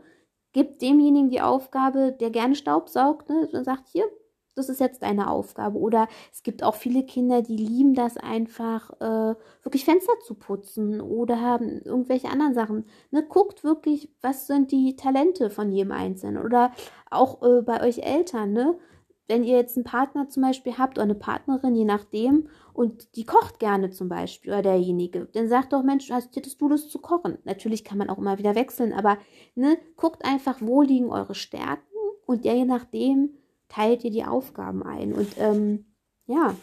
Gibt 0.57 0.81
demjenigen 0.81 1.29
die 1.29 1.43
Aufgabe, 1.43 2.17
der 2.19 2.31
gerne 2.31 2.55
Staub 2.55 2.89
saugt, 2.89 3.29
ne, 3.29 3.47
und 3.53 3.65
sagt, 3.65 3.89
hier, 3.89 4.07
das 4.55 4.71
ist 4.71 4.81
jetzt 4.81 5.03
deine 5.03 5.29
Aufgabe. 5.29 5.79
Oder 5.79 6.09
es 6.33 6.43
gibt 6.43 6.63
auch 6.63 6.77
viele 6.77 7.05
Kinder, 7.05 7.43
die 7.43 7.59
lieben 7.59 7.93
das 7.93 8.17
einfach, 8.17 8.91
äh, 9.03 9.35
wirklich 9.63 9.85
Fenster 9.85 10.15
zu 10.25 10.35
putzen 10.35 11.03
oder 11.03 11.43
haben 11.43 11.83
irgendwelche 11.83 12.31
anderen 12.31 12.55
Sachen. 12.55 12.87
Ne, 13.11 13.23
guckt 13.23 13.65
wirklich, 13.65 14.11
was 14.23 14.47
sind 14.47 14.73
die 14.73 14.97
Talente 14.97 15.51
von 15.51 15.71
jedem 15.71 15.93
Einzelnen. 15.93 16.43
Oder 16.43 16.73
auch 17.11 17.43
äh, 17.43 17.61
bei 17.61 17.83
euch 17.87 17.99
Eltern, 17.99 18.55
ne? 18.55 18.79
Wenn 19.28 19.45
ihr 19.45 19.56
jetzt 19.56 19.76
einen 19.76 19.85
Partner 19.85 20.28
zum 20.28 20.42
Beispiel 20.42 20.78
habt 20.78 20.99
oder 20.99 21.04
eine 21.04 21.14
Partnerin, 21.14 21.75
je 21.75 21.85
nachdem, 21.85 22.49
und 22.73 23.16
die 23.16 23.25
kocht 23.25 23.59
gerne 23.59 23.90
zum 23.90 24.09
Beispiel 24.09 24.52
oder 24.52 24.62
derjenige, 24.62 25.28
dann 25.33 25.49
sagt 25.49 25.73
doch, 25.73 25.83
Mensch, 25.83 26.11
hast, 26.11 26.37
hättest 26.37 26.61
du 26.61 26.68
Lust 26.68 26.90
zu 26.90 27.00
kochen? 27.00 27.38
Natürlich 27.45 27.85
kann 27.85 27.99
man 27.99 28.09
auch 28.09 28.18
immer 28.18 28.38
wieder 28.38 28.54
wechseln, 28.54 28.92
aber 28.92 29.18
ne, 29.54 29.78
guckt 29.97 30.25
einfach, 30.25 30.59
wo 30.61 30.83
liegen 30.83 31.11
eure 31.11 31.35
Stärken 31.35 31.83
und 32.26 32.45
ja, 32.45 32.52
je 32.52 32.64
nachdem 32.64 33.30
teilt 33.68 34.04
ihr 34.04 34.11
die 34.11 34.25
Aufgaben 34.25 34.83
ein. 34.83 35.12
Und 35.12 35.28
ähm, 35.38 35.87
ja, 36.26 36.54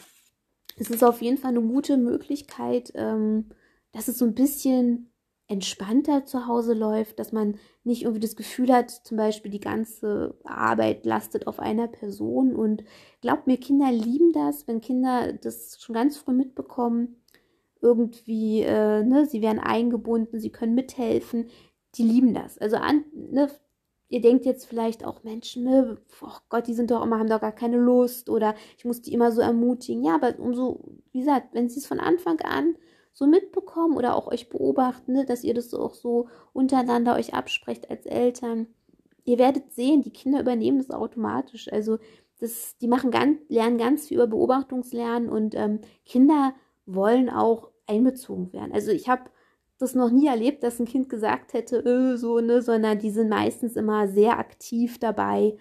es 0.77 0.89
ist 0.89 1.03
auf 1.03 1.21
jeden 1.21 1.37
Fall 1.37 1.51
eine 1.51 1.61
gute 1.61 1.97
Möglichkeit, 1.97 2.91
ähm, 2.95 3.49
dass 3.91 4.07
es 4.07 4.17
so 4.17 4.25
ein 4.25 4.35
bisschen 4.35 5.12
entspannter 5.47 6.25
zu 6.25 6.47
Hause 6.47 6.73
läuft, 6.73 7.19
dass 7.19 7.31
man 7.31 7.55
nicht 7.83 8.03
irgendwie 8.03 8.21
das 8.21 8.35
Gefühl 8.35 8.71
hat, 8.71 8.89
zum 8.89 9.17
Beispiel 9.17 9.51
die 9.51 9.59
ganze 9.59 10.37
Arbeit 10.43 11.05
lastet 11.05 11.47
auf 11.47 11.59
einer 11.59 11.87
Person. 11.87 12.55
Und 12.55 12.83
glaubt 13.21 13.47
mir, 13.47 13.57
Kinder 13.57 13.91
lieben 13.91 14.31
das, 14.31 14.67
wenn 14.67 14.81
Kinder 14.81 15.33
das 15.33 15.77
schon 15.81 15.95
ganz 15.95 16.17
früh 16.17 16.33
mitbekommen. 16.33 17.21
Irgendwie, 17.81 18.61
äh, 18.61 19.03
ne, 19.03 19.25
sie 19.25 19.41
werden 19.41 19.59
eingebunden, 19.59 20.39
sie 20.39 20.51
können 20.51 20.75
mithelfen. 20.75 21.49
Die 21.95 22.03
lieben 22.03 22.33
das. 22.33 22.57
Also 22.57 22.77
an, 22.77 23.03
ne, 23.13 23.49
ihr 24.07 24.21
denkt 24.21 24.45
jetzt 24.45 24.65
vielleicht 24.65 25.03
auch, 25.03 25.23
Menschen, 25.23 25.65
ne, 25.65 25.97
oh 26.21 26.37
Gott, 26.47 26.67
die 26.67 26.73
sind 26.73 26.89
doch 26.89 27.03
immer, 27.03 27.19
haben 27.19 27.29
doch 27.29 27.41
gar 27.41 27.51
keine 27.51 27.77
Lust 27.77 28.29
oder 28.29 28.55
ich 28.77 28.85
muss 28.85 29.01
die 29.01 29.13
immer 29.13 29.33
so 29.33 29.41
ermutigen. 29.41 30.03
Ja, 30.05 30.15
aber 30.15 30.39
umso, 30.39 30.85
wie 31.11 31.19
gesagt, 31.19 31.49
wenn 31.53 31.67
sie 31.67 31.79
es 31.79 31.85
von 31.85 31.99
Anfang 31.99 32.39
an 32.41 32.75
so 33.13 33.27
mitbekommen 33.27 33.95
oder 33.95 34.15
auch 34.15 34.27
euch 34.27 34.49
beobachten, 34.49 35.13
ne, 35.13 35.25
dass 35.25 35.43
ihr 35.43 35.53
das 35.53 35.73
auch 35.73 35.93
so 35.93 36.27
untereinander 36.51 37.15
euch 37.15 37.33
absprecht 37.33 37.89
als 37.89 38.05
Eltern. 38.05 38.67
Ihr 39.23 39.37
werdet 39.37 39.71
sehen, 39.73 40.01
die 40.01 40.11
Kinder 40.11 40.41
übernehmen 40.41 40.79
das 40.79 40.89
automatisch. 40.89 41.71
Also 41.71 41.99
das, 42.39 42.77
die 42.79 42.87
machen 42.87 43.11
ganz, 43.11 43.39
lernen 43.47 43.77
ganz 43.77 44.07
viel 44.07 44.17
über 44.17 44.27
Beobachtungslernen 44.27 45.29
und 45.29 45.55
ähm, 45.55 45.79
Kinder 46.05 46.53
wollen 46.85 47.29
auch 47.29 47.69
einbezogen 47.87 48.51
werden. 48.51 48.73
Also 48.73 48.91
ich 48.91 49.07
habe 49.07 49.23
das 49.77 49.95
noch 49.95 50.09
nie 50.09 50.27
erlebt, 50.27 50.63
dass 50.63 50.79
ein 50.79 50.85
Kind 50.85 51.09
gesagt 51.09 51.53
hätte, 51.53 51.83
öh, 51.85 52.17
so, 52.17 52.39
ne, 52.39 52.61
sondern 52.61 52.99
die 52.99 53.11
sind 53.11 53.29
meistens 53.29 53.75
immer 53.75 54.07
sehr 54.07 54.39
aktiv 54.39 54.99
dabei 54.99 55.57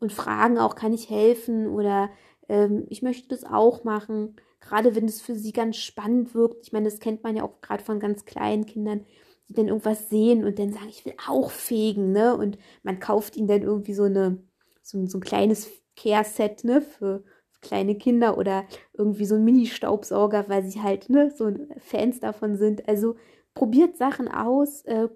und 0.00 0.12
fragen 0.12 0.58
auch, 0.58 0.74
kann 0.74 0.92
ich 0.92 1.10
helfen 1.10 1.68
oder 1.68 2.10
ähm, 2.48 2.86
ich 2.88 3.02
möchte 3.02 3.28
das 3.28 3.44
auch 3.44 3.84
machen 3.84 4.36
gerade 4.64 4.94
wenn 4.94 5.04
es 5.06 5.20
für 5.20 5.36
sie 5.36 5.52
ganz 5.52 5.76
spannend 5.76 6.34
wirkt. 6.34 6.66
Ich 6.66 6.72
meine, 6.72 6.86
das 6.86 6.98
kennt 6.98 7.22
man 7.22 7.36
ja 7.36 7.42
auch 7.44 7.60
gerade 7.60 7.84
von 7.84 8.00
ganz 8.00 8.24
kleinen 8.24 8.66
Kindern, 8.66 9.04
die 9.48 9.54
dann 9.54 9.68
irgendwas 9.68 10.08
sehen 10.08 10.44
und 10.44 10.58
dann 10.58 10.72
sagen, 10.72 10.88
ich 10.88 11.04
will 11.04 11.14
auch 11.28 11.50
fegen, 11.50 12.12
ne? 12.12 12.36
Und 12.36 12.58
man 12.82 12.98
kauft 12.98 13.36
ihnen 13.36 13.48
dann 13.48 13.62
irgendwie 13.62 13.94
so 13.94 14.04
eine, 14.04 14.42
so, 14.82 15.04
so 15.06 15.18
ein 15.18 15.22
kleines 15.22 15.70
Care-Set, 15.96 16.64
ne, 16.64 16.80
für, 16.80 17.22
für 17.50 17.60
kleine 17.60 17.96
Kinder 17.96 18.38
oder 18.38 18.64
irgendwie 18.94 19.26
so 19.26 19.34
ein 19.34 19.44
Mini-Staubsauger, 19.44 20.48
weil 20.48 20.64
sie 20.64 20.80
halt, 20.80 21.10
ne, 21.10 21.30
so 21.30 21.52
Fans 21.78 22.20
davon 22.20 22.56
sind. 22.56 22.88
Also 22.88 23.16
probiert 23.54 23.96
Sachen 23.96 24.28
aus, 24.28 24.82
äh, 24.86 25.08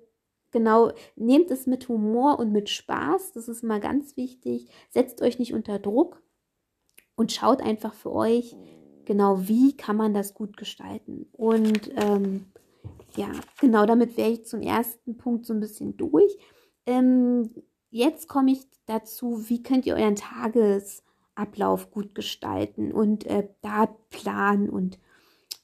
genau, 0.52 0.92
nehmt 1.16 1.50
es 1.50 1.66
mit 1.66 1.88
Humor 1.88 2.38
und 2.38 2.52
mit 2.52 2.68
Spaß, 2.68 3.32
das 3.32 3.48
ist 3.48 3.64
mal 3.64 3.80
ganz 3.80 4.16
wichtig. 4.16 4.68
Setzt 4.90 5.22
euch 5.22 5.38
nicht 5.38 5.54
unter 5.54 5.78
Druck 5.78 6.22
und 7.16 7.32
schaut 7.32 7.60
einfach 7.62 7.94
für 7.94 8.12
euch, 8.12 8.54
genau, 9.08 9.48
wie 9.48 9.74
kann 9.74 9.96
man 9.96 10.12
das 10.12 10.34
gut 10.34 10.58
gestalten. 10.58 11.26
Und 11.32 11.90
ähm, 11.96 12.44
ja, 13.16 13.30
genau, 13.58 13.86
damit 13.86 14.16
wäre 14.18 14.30
ich 14.30 14.44
zum 14.44 14.60
ersten 14.60 15.16
Punkt 15.16 15.46
so 15.46 15.54
ein 15.54 15.60
bisschen 15.60 15.96
durch. 15.96 16.36
Ähm, 16.84 17.50
jetzt 17.90 18.28
komme 18.28 18.52
ich 18.52 18.60
dazu, 18.84 19.48
wie 19.48 19.62
könnt 19.62 19.86
ihr 19.86 19.96
euren 19.96 20.14
Tagesablauf 20.14 21.90
gut 21.90 22.14
gestalten 22.14 22.92
und 22.92 23.24
äh, 23.24 23.48
da 23.62 23.86
planen 24.10 24.68
und 24.68 24.98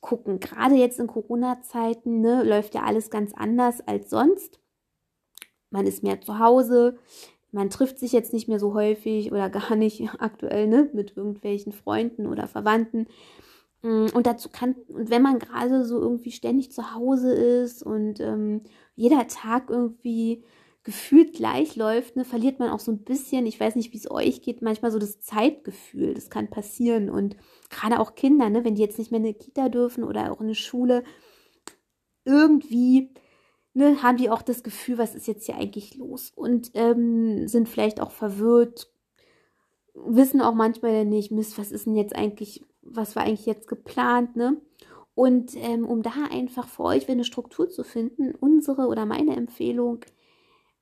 gucken. 0.01 0.41
Gerade 0.41 0.75
jetzt 0.77 0.99
in 0.99 1.07
Corona-Zeiten 1.07 2.23
ne, 2.23 2.45
läuft 2.45 2.75
ja 2.75 2.85
alles 2.85 3.11
ganz 3.11 3.35
anders 3.35 3.83
als 3.87 4.09
sonst. 4.09 4.59
Man 5.69 5.87
ist 5.87 6.03
mehr 6.03 6.21
zu 6.23 6.39
Hause, 6.39 6.99
man 7.55 7.71
trifft 7.71 7.99
sich 7.99 8.13
jetzt 8.13 8.33
nicht 8.33 8.49
mehr 8.49 8.59
so 8.59 8.75
häufig 8.75 9.33
oder 9.33 9.49
gar 9.51 9.77
nicht 9.77 10.03
aktuell 10.19 10.67
ne, 10.67 10.91
mit 10.93 11.17
irgendwelchen 11.17 11.73
Freunden 11.73 12.27
oder 12.27 12.49
Verwandten. 12.49 13.07
Mm, 13.83 14.07
und 14.15 14.27
dazu 14.27 14.49
kann, 14.51 14.75
und 14.89 15.11
wenn 15.11 15.23
man 15.23 15.39
gerade 15.39 15.85
so 15.85 16.01
irgendwie 16.01 16.33
ständig 16.33 16.73
zu 16.73 16.95
Hause 16.95 17.33
ist 17.33 17.83
und 17.83 18.21
ähm, 18.21 18.63
jeder 18.97 19.27
Tag 19.29 19.71
irgendwie 19.71 20.45
gefühlt 20.83 21.33
gleich 21.33 21.77
läuft, 21.77 22.17
ne, 22.17 22.25
verliert 22.25 22.59
man 22.59 22.71
auch 22.71 22.81
so 22.81 22.93
ein 22.93 23.05
bisschen, 23.05 23.47
ich 23.47 23.59
weiß 23.59 23.77
nicht, 23.77 23.93
wie 23.93 23.99
es 23.99 24.11
euch 24.11 24.43
geht, 24.43 24.61
manchmal 24.61 24.91
so 24.91 24.99
das 24.99 25.21
Zeitgefühl. 25.21 26.13
Das 26.13 26.31
kann 26.31 26.51
passieren. 26.51 27.09
Und 27.09 27.37
gerade 27.71 28.01
auch 28.01 28.17
Kinder, 28.17 28.51
ne, 28.51 28.65
wenn 28.65 28.75
die 28.75 28.83
jetzt 28.83 28.99
nicht 28.99 29.11
mehr 29.11 29.21
in 29.21 29.27
eine 29.27 29.35
Kita 29.35 29.69
dürfen 29.69 30.05
oder 30.05 30.33
auch 30.33 30.41
in 30.41 30.47
eine 30.47 30.55
Schule, 30.55 31.05
irgendwie 32.25 33.15
ne, 33.75 34.03
haben 34.03 34.17
die 34.17 34.31
auch 34.31 34.43
das 34.43 34.63
Gefühl, 34.63 34.99
was 34.99 35.15
ist 35.15 35.27
jetzt 35.27 35.47
hier 35.47 35.57
eigentlich 35.57 35.97
los? 35.97 36.33
Und 36.35 36.71
ähm, 36.75 37.47
sind 37.49 37.69
vielleicht 37.69 38.01
auch 38.01 38.13
verwirrt, 38.13 38.91
wissen 39.95 40.41
auch 40.41 40.55
manchmal 40.55 41.05
nicht, 41.05 41.31
Mist, 41.31 41.59
was 41.59 41.71
ist 41.71 41.87
denn 41.87 41.97
jetzt 41.97 42.15
eigentlich, 42.15 42.65
was 42.83 43.15
war 43.17 43.25
eigentlich 43.25 43.47
jetzt 43.47 43.69
geplant, 43.69 44.37
ne? 44.37 44.61
Und 45.17 45.55
ähm, 45.57 45.87
um 45.87 46.03
da 46.03 46.13
einfach 46.31 46.67
für 46.67 46.83
euch 46.85 47.09
eine 47.09 47.25
Struktur 47.25 47.69
zu 47.71 47.85
finden, 47.85 48.35
unsere 48.35 48.89
oder 48.89 49.07
meine 49.07 49.37
Empfehlung, 49.37 50.01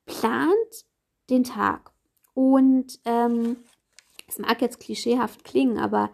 plant 0.07 0.87
den 1.29 1.45
Tag. 1.45 1.93
Und 2.33 2.99
ähm, 3.05 3.57
es 4.27 4.39
mag 4.39 4.63
jetzt 4.63 4.81
klischeehaft 4.81 5.45
klingen, 5.45 5.79
aber 5.79 6.11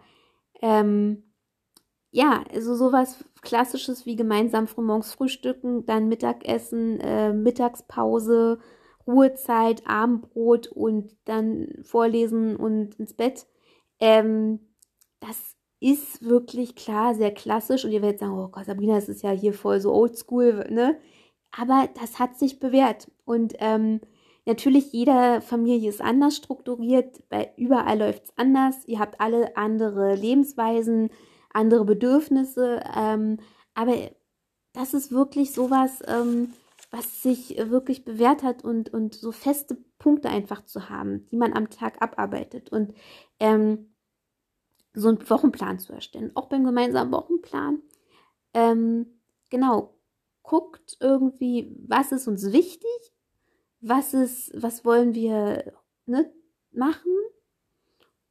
ähm, 0.61 1.23
ja, 2.11 2.43
also 2.51 2.75
sowas 2.75 3.23
Klassisches 3.41 4.05
wie 4.05 4.15
gemeinsam 4.15 4.67
frühmorgens 4.67 5.13
frühstücken, 5.13 5.85
dann 5.85 6.07
Mittagessen, 6.09 6.99
äh, 6.99 7.33
Mittagspause, 7.33 8.59
Ruhezeit, 9.07 9.83
Abendbrot 9.87 10.67
und 10.67 11.15
dann 11.25 11.67
vorlesen 11.83 12.55
und 12.55 12.95
ins 12.95 13.13
Bett. 13.13 13.47
Ähm, 13.99 14.59
das 15.19 15.55
ist 15.79 16.23
wirklich 16.23 16.75
klar, 16.75 17.15
sehr 17.15 17.33
klassisch. 17.33 17.85
Und 17.85 17.91
ihr 17.91 18.01
werdet 18.01 18.19
sagen, 18.19 18.37
oh 18.37 18.49
Gott, 18.49 18.65
Sabrina, 18.65 18.95
das 18.95 19.09
ist 19.09 19.23
ja 19.23 19.31
hier 19.31 19.53
voll 19.53 19.79
so 19.79 19.93
oldschool, 19.93 20.67
ne? 20.69 20.97
Aber 21.57 21.89
das 21.99 22.19
hat 22.19 22.37
sich 22.37 22.59
bewährt. 22.59 23.09
Und 23.25 23.55
ähm, 23.59 24.01
natürlich, 24.45 24.91
jede 24.93 25.41
Familie 25.41 25.89
ist 25.89 26.01
anders 26.01 26.35
strukturiert, 26.35 27.23
weil 27.29 27.51
überall 27.57 27.97
läuft 27.97 28.25
es 28.25 28.33
anders. 28.37 28.85
Ihr 28.87 28.99
habt 28.99 29.19
alle 29.19 29.57
andere 29.57 30.15
Lebensweisen, 30.15 31.09
andere 31.53 31.85
Bedürfnisse. 31.85 32.81
Ähm, 32.95 33.37
aber 33.73 33.95
das 34.73 34.93
ist 34.93 35.11
wirklich 35.11 35.53
sowas, 35.53 36.01
ähm, 36.07 36.53
was 36.91 37.21
sich 37.21 37.57
wirklich 37.57 38.05
bewährt 38.05 38.43
hat 38.43 38.63
und, 38.63 38.93
und 38.93 39.15
so 39.15 39.31
feste 39.31 39.77
Punkte 39.99 40.29
einfach 40.29 40.65
zu 40.65 40.89
haben, 40.89 41.27
die 41.29 41.37
man 41.37 41.53
am 41.53 41.69
Tag 41.69 42.01
abarbeitet 42.01 42.71
und 42.71 42.93
ähm, 43.39 43.93
so 44.93 45.09
einen 45.09 45.29
Wochenplan 45.29 45.79
zu 45.79 45.93
erstellen. 45.93 46.31
Auch 46.35 46.47
beim 46.49 46.63
gemeinsamen 46.63 47.11
Wochenplan. 47.11 47.81
Ähm, 48.53 49.19
genau, 49.49 49.99
guckt 50.41 50.97
irgendwie, 50.99 51.75
was 51.87 52.11
ist 52.11 52.27
uns 52.27 52.51
wichtig, 52.51 53.13
was 53.81 54.13
ist, 54.13 54.51
was 54.59 54.83
wollen 54.83 55.13
wir 55.13 55.73
ne, 56.05 56.31
machen 56.71 57.11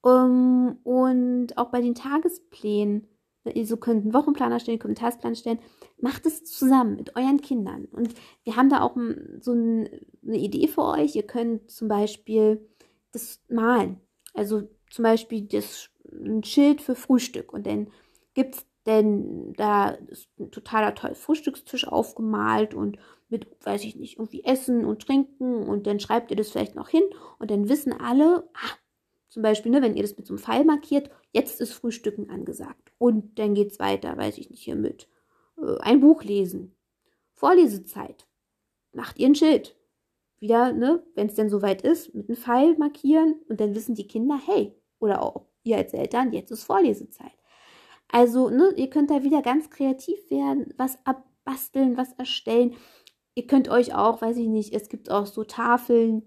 um, 0.00 0.78
und 0.84 1.56
auch 1.56 1.70
bei 1.70 1.80
den 1.80 1.94
Tagesplänen 1.94 3.08
ihr 3.54 3.66
so 3.66 3.76
könnt 3.76 4.02
einen 4.02 4.14
Wochenplan 4.14 4.52
erstellen, 4.52 4.76
ihr 4.76 4.78
könnt 4.78 4.98
einen 4.98 5.10
Tagesplan 5.10 5.36
stellen. 5.36 5.58
Macht 6.00 6.26
es 6.26 6.44
zusammen 6.44 6.96
mit 6.96 7.16
euren 7.16 7.40
Kindern. 7.40 7.86
Und 7.86 8.14
wir 8.44 8.56
haben 8.56 8.68
da 8.68 8.82
auch 8.82 8.96
so 9.40 9.52
eine 9.52 9.88
Idee 10.22 10.68
für 10.68 10.84
euch. 10.84 11.16
Ihr 11.16 11.26
könnt 11.26 11.70
zum 11.70 11.88
Beispiel 11.88 12.68
das 13.12 13.40
malen. 13.48 14.00
Also 14.34 14.68
zum 14.90 15.02
Beispiel 15.02 15.42
das, 15.42 15.90
ein 16.12 16.44
Schild 16.44 16.80
für 16.80 16.94
Frühstück. 16.94 17.52
Und 17.52 17.66
dann 17.66 17.90
gibt 18.34 18.56
es 18.56 18.66
denn 18.86 19.52
da 19.54 19.90
ist 19.90 20.30
ein 20.38 20.50
totaler 20.50 20.94
toll 20.94 21.14
Frühstückstisch 21.14 21.86
aufgemalt 21.86 22.72
und 22.72 22.96
mit, 23.28 23.46
weiß 23.62 23.84
ich 23.84 23.96
nicht, 23.96 24.16
irgendwie 24.16 24.44
Essen 24.44 24.86
und 24.86 25.02
Trinken 25.02 25.64
und 25.68 25.86
dann 25.86 26.00
schreibt 26.00 26.30
ihr 26.30 26.38
das 26.38 26.48
vielleicht 26.48 26.74
noch 26.74 26.88
hin 26.88 27.02
und 27.38 27.50
dann 27.50 27.68
wissen 27.68 27.92
alle, 27.92 28.48
ah, 28.54 28.76
zum 29.28 29.42
Beispiel, 29.42 29.70
ne, 29.70 29.82
wenn 29.82 29.96
ihr 29.96 30.02
das 30.02 30.16
mit 30.16 30.26
so 30.26 30.34
einem 30.34 30.42
Pfeil 30.42 30.64
markiert, 30.64 31.10
jetzt 31.32 31.60
ist 31.60 31.72
Frühstücken 31.72 32.30
angesagt. 32.30 32.92
Und 32.98 33.38
dann 33.38 33.54
geht 33.54 33.72
es 33.72 33.78
weiter, 33.78 34.16
weiß 34.16 34.38
ich 34.38 34.50
nicht, 34.50 34.62
hier 34.62 34.76
mit 34.76 35.08
äh, 35.58 35.78
ein 35.80 36.00
Buch 36.00 36.22
lesen. 36.22 36.74
Vorlesezeit. 37.34 38.26
Macht 38.92 39.18
ihr 39.18 39.26
ein 39.26 39.34
Schild. 39.34 39.76
Wieder, 40.40 40.72
ne, 40.72 41.02
wenn 41.14 41.26
es 41.26 41.34
denn 41.34 41.50
soweit 41.50 41.82
ist, 41.82 42.14
mit 42.14 42.28
einem 42.28 42.36
Pfeil 42.36 42.76
markieren 42.78 43.36
und 43.48 43.60
dann 43.60 43.74
wissen 43.74 43.94
die 43.94 44.06
Kinder, 44.06 44.40
hey, 44.46 44.74
oder 44.98 45.22
auch 45.22 45.46
ihr 45.62 45.76
als 45.76 45.92
Eltern, 45.92 46.32
jetzt 46.32 46.50
ist 46.50 46.64
Vorlesezeit. 46.64 47.32
Also, 48.10 48.48
ne, 48.48 48.72
ihr 48.76 48.88
könnt 48.88 49.10
da 49.10 49.22
wieder 49.22 49.42
ganz 49.42 49.68
kreativ 49.68 50.30
werden, 50.30 50.72
was 50.76 50.98
abbasteln, 51.04 51.96
was 51.96 52.12
erstellen. 52.14 52.76
Ihr 53.34 53.46
könnt 53.46 53.68
euch 53.68 53.94
auch, 53.94 54.22
weiß 54.22 54.38
ich 54.38 54.48
nicht, 54.48 54.72
es 54.72 54.88
gibt 54.88 55.10
auch 55.10 55.26
so 55.26 55.44
Tafeln, 55.44 56.22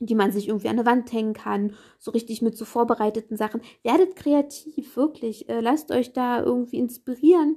die 0.00 0.14
man 0.14 0.32
sich 0.32 0.48
irgendwie 0.48 0.68
an 0.68 0.76
der 0.76 0.86
Wand 0.86 1.12
hängen 1.12 1.34
kann, 1.34 1.74
so 1.98 2.10
richtig 2.10 2.40
mit 2.42 2.56
so 2.56 2.64
vorbereiteten 2.64 3.36
Sachen. 3.36 3.60
Werdet 3.82 4.16
kreativ, 4.16 4.96
wirklich. 4.96 5.48
Äh, 5.48 5.60
lasst 5.60 5.92
euch 5.92 6.12
da 6.12 6.42
irgendwie 6.42 6.78
inspirieren. 6.78 7.56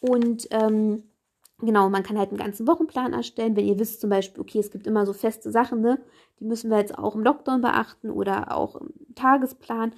Und 0.00 0.46
ähm, 0.52 1.02
genau, 1.58 1.90
man 1.90 2.04
kann 2.04 2.18
halt 2.18 2.30
einen 2.30 2.38
ganzen 2.38 2.68
Wochenplan 2.68 3.12
erstellen. 3.12 3.56
Wenn 3.56 3.66
ihr 3.66 3.78
wisst 3.80 4.00
zum 4.00 4.10
Beispiel, 4.10 4.40
okay, 4.40 4.60
es 4.60 4.70
gibt 4.70 4.86
immer 4.86 5.04
so 5.06 5.12
feste 5.12 5.50
Sachen, 5.50 5.80
ne? 5.80 6.00
Die 6.38 6.44
müssen 6.44 6.70
wir 6.70 6.78
jetzt 6.78 6.96
auch 6.96 7.16
im 7.16 7.22
Lockdown 7.22 7.60
beachten 7.60 8.10
oder 8.10 8.56
auch 8.56 8.76
im 8.76 8.90
Tagesplan. 9.16 9.92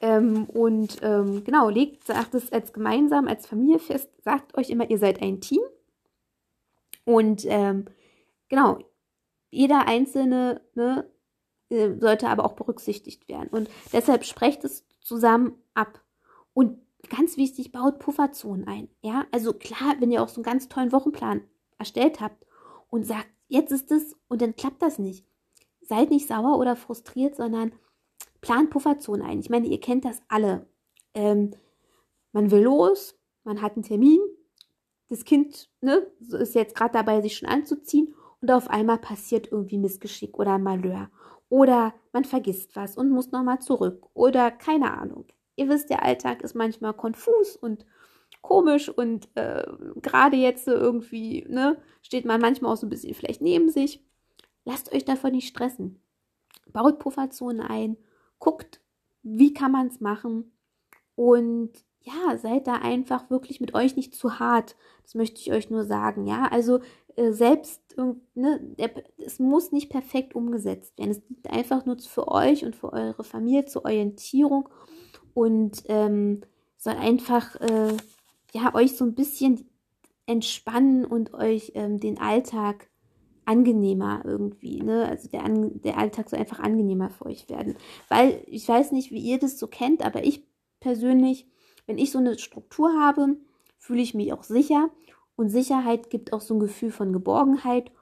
Ähm, 0.00 0.44
und 0.46 0.98
ähm, 1.02 1.44
genau, 1.44 1.68
legt, 1.68 2.04
sagt 2.04 2.34
es 2.34 2.52
als 2.52 2.72
gemeinsam, 2.72 3.28
als 3.28 3.46
Familie 3.46 3.78
fest, 3.78 4.10
sagt 4.22 4.56
euch 4.56 4.70
immer, 4.70 4.90
ihr 4.90 4.98
seid 4.98 5.22
ein 5.22 5.40
Team. 5.40 5.62
Und 7.04 7.44
ähm, 7.46 7.86
genau, 8.48 8.78
jeder 9.50 9.88
Einzelne 9.88 10.60
ne, 10.74 11.08
sollte 11.70 12.28
aber 12.28 12.44
auch 12.44 12.54
berücksichtigt 12.54 13.28
werden. 13.28 13.48
Und 13.50 13.68
deshalb 13.92 14.24
sprecht 14.24 14.64
es 14.64 14.84
zusammen 15.00 15.54
ab. 15.74 16.02
Und 16.54 16.78
ganz 17.10 17.36
wichtig, 17.36 17.72
baut 17.72 17.98
Pufferzonen 17.98 18.66
ein. 18.66 18.88
Ja, 19.02 19.26
also 19.32 19.52
klar, 19.52 19.96
wenn 19.98 20.10
ihr 20.10 20.22
auch 20.22 20.28
so 20.28 20.36
einen 20.36 20.44
ganz 20.44 20.68
tollen 20.68 20.92
Wochenplan 20.92 21.42
erstellt 21.78 22.20
habt 22.20 22.46
und 22.90 23.06
sagt, 23.06 23.28
jetzt 23.48 23.72
ist 23.72 23.90
es 23.92 24.16
und 24.28 24.42
dann 24.42 24.56
klappt 24.56 24.82
das 24.82 24.98
nicht. 24.98 25.26
Seid 25.82 26.10
nicht 26.10 26.26
sauer 26.26 26.58
oder 26.58 26.76
frustriert, 26.76 27.36
sondern 27.36 27.72
plant 28.40 28.70
Pufferzonen 28.70 29.22
ein. 29.22 29.40
Ich 29.40 29.50
meine, 29.50 29.66
ihr 29.66 29.80
kennt 29.80 30.04
das 30.04 30.20
alle. 30.28 30.66
Ähm, 31.14 31.52
man 32.32 32.50
will 32.50 32.62
los, 32.62 33.18
man 33.44 33.62
hat 33.62 33.74
einen 33.74 33.84
Termin, 33.84 34.20
das 35.08 35.24
Kind 35.24 35.70
ne, 35.80 36.06
ist 36.20 36.54
jetzt 36.54 36.74
gerade 36.74 36.92
dabei, 36.92 37.20
sich 37.22 37.36
schon 37.36 37.48
anzuziehen 37.48 38.14
und 38.40 38.50
auf 38.50 38.68
einmal 38.68 38.98
passiert 38.98 39.50
irgendwie 39.50 39.78
Missgeschick 39.78 40.38
oder 40.38 40.58
Malheur. 40.58 41.10
Oder 41.48 41.94
man 42.12 42.24
vergisst 42.24 42.76
was 42.76 42.96
und 42.96 43.10
muss 43.10 43.30
nochmal 43.30 43.60
zurück. 43.60 44.06
Oder 44.14 44.50
keine 44.50 44.96
Ahnung. 44.98 45.26
Ihr 45.56 45.68
wisst, 45.68 45.90
der 45.90 46.04
Alltag 46.04 46.42
ist 46.42 46.54
manchmal 46.54 46.94
konfus 46.94 47.56
und 47.56 47.84
komisch 48.42 48.88
und 48.88 49.28
äh, 49.34 49.66
gerade 49.96 50.36
jetzt 50.36 50.64
so 50.64 50.72
irgendwie, 50.72 51.44
ne, 51.48 51.80
steht 52.02 52.24
man 52.24 52.40
manchmal 52.40 52.72
auch 52.72 52.76
so 52.76 52.86
ein 52.86 52.90
bisschen 52.90 53.14
vielleicht 53.14 53.40
neben 53.40 53.68
sich. 53.68 54.04
Lasst 54.64 54.92
euch 54.92 55.04
davon 55.04 55.32
nicht 55.32 55.48
stressen. 55.48 56.00
Baut 56.72 56.98
Pufferzonen 56.98 57.60
ein, 57.60 57.96
guckt, 58.38 58.80
wie 59.22 59.54
kann 59.54 59.72
man 59.72 59.88
es 59.88 60.00
machen 60.00 60.52
und 61.14 61.72
ja, 62.00 62.38
seid 62.38 62.66
da 62.66 62.74
einfach 62.74 63.28
wirklich 63.30 63.60
mit 63.60 63.74
euch 63.74 63.96
nicht 63.96 64.14
zu 64.14 64.38
hart. 64.38 64.76
Das 65.02 65.14
möchte 65.14 65.40
ich 65.40 65.52
euch 65.52 65.68
nur 65.68 65.84
sagen, 65.84 66.26
ja. 66.26 66.48
Also 66.50 66.80
selbst, 67.30 67.82
ne, 68.34 68.60
es 69.18 69.38
muss 69.38 69.72
nicht 69.72 69.90
perfekt 69.90 70.34
umgesetzt 70.34 70.98
werden. 70.98 71.10
Es 71.10 71.24
dient 71.24 71.50
einfach 71.50 71.84
nur 71.84 71.98
für 71.98 72.28
euch 72.28 72.64
und 72.64 72.76
für 72.76 72.92
eure 72.92 73.24
Familie 73.24 73.66
zur 73.66 73.84
Orientierung 73.84 74.68
und 75.34 75.82
ähm, 75.86 76.42
soll 76.76 76.94
einfach, 76.94 77.56
äh, 77.56 77.96
ja, 78.52 78.74
euch 78.74 78.96
so 78.96 79.04
ein 79.04 79.14
bisschen 79.14 79.68
entspannen 80.26 81.04
und 81.04 81.34
euch 81.34 81.72
ähm, 81.74 81.98
den 81.98 82.18
Alltag 82.18 82.88
angenehmer 83.44 84.22
irgendwie, 84.24 84.82
ne? 84.82 85.06
Also 85.08 85.28
der, 85.28 85.42
der 85.48 85.96
Alltag 85.96 86.28
soll 86.28 86.38
einfach 86.38 86.60
angenehmer 86.60 87.10
für 87.10 87.26
euch 87.26 87.48
werden. 87.48 87.76
Weil 88.08 88.42
ich 88.46 88.68
weiß 88.68 88.92
nicht, 88.92 89.10
wie 89.10 89.20
ihr 89.20 89.38
das 89.38 89.58
so 89.58 89.66
kennt, 89.66 90.04
aber 90.04 90.22
ich 90.22 90.46
persönlich, 90.80 91.46
wenn 91.86 91.98
ich 91.98 92.10
so 92.10 92.18
eine 92.18 92.38
Struktur 92.38 92.92
habe, 93.00 93.36
fühle 93.78 94.02
ich 94.02 94.14
mich 94.14 94.32
auch 94.32 94.42
sicher 94.42 94.90
und 95.38 95.50
Sicherheit 95.50 96.10
gibt 96.10 96.32
auch 96.32 96.40
so 96.40 96.54
ein 96.54 96.60
Gefühl 96.60 96.90
von 96.90 97.12
Geborgenheit 97.12 97.92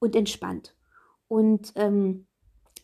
und 0.00 0.14
entspannt. 0.14 0.76
Und 1.28 1.72
ähm, 1.76 2.26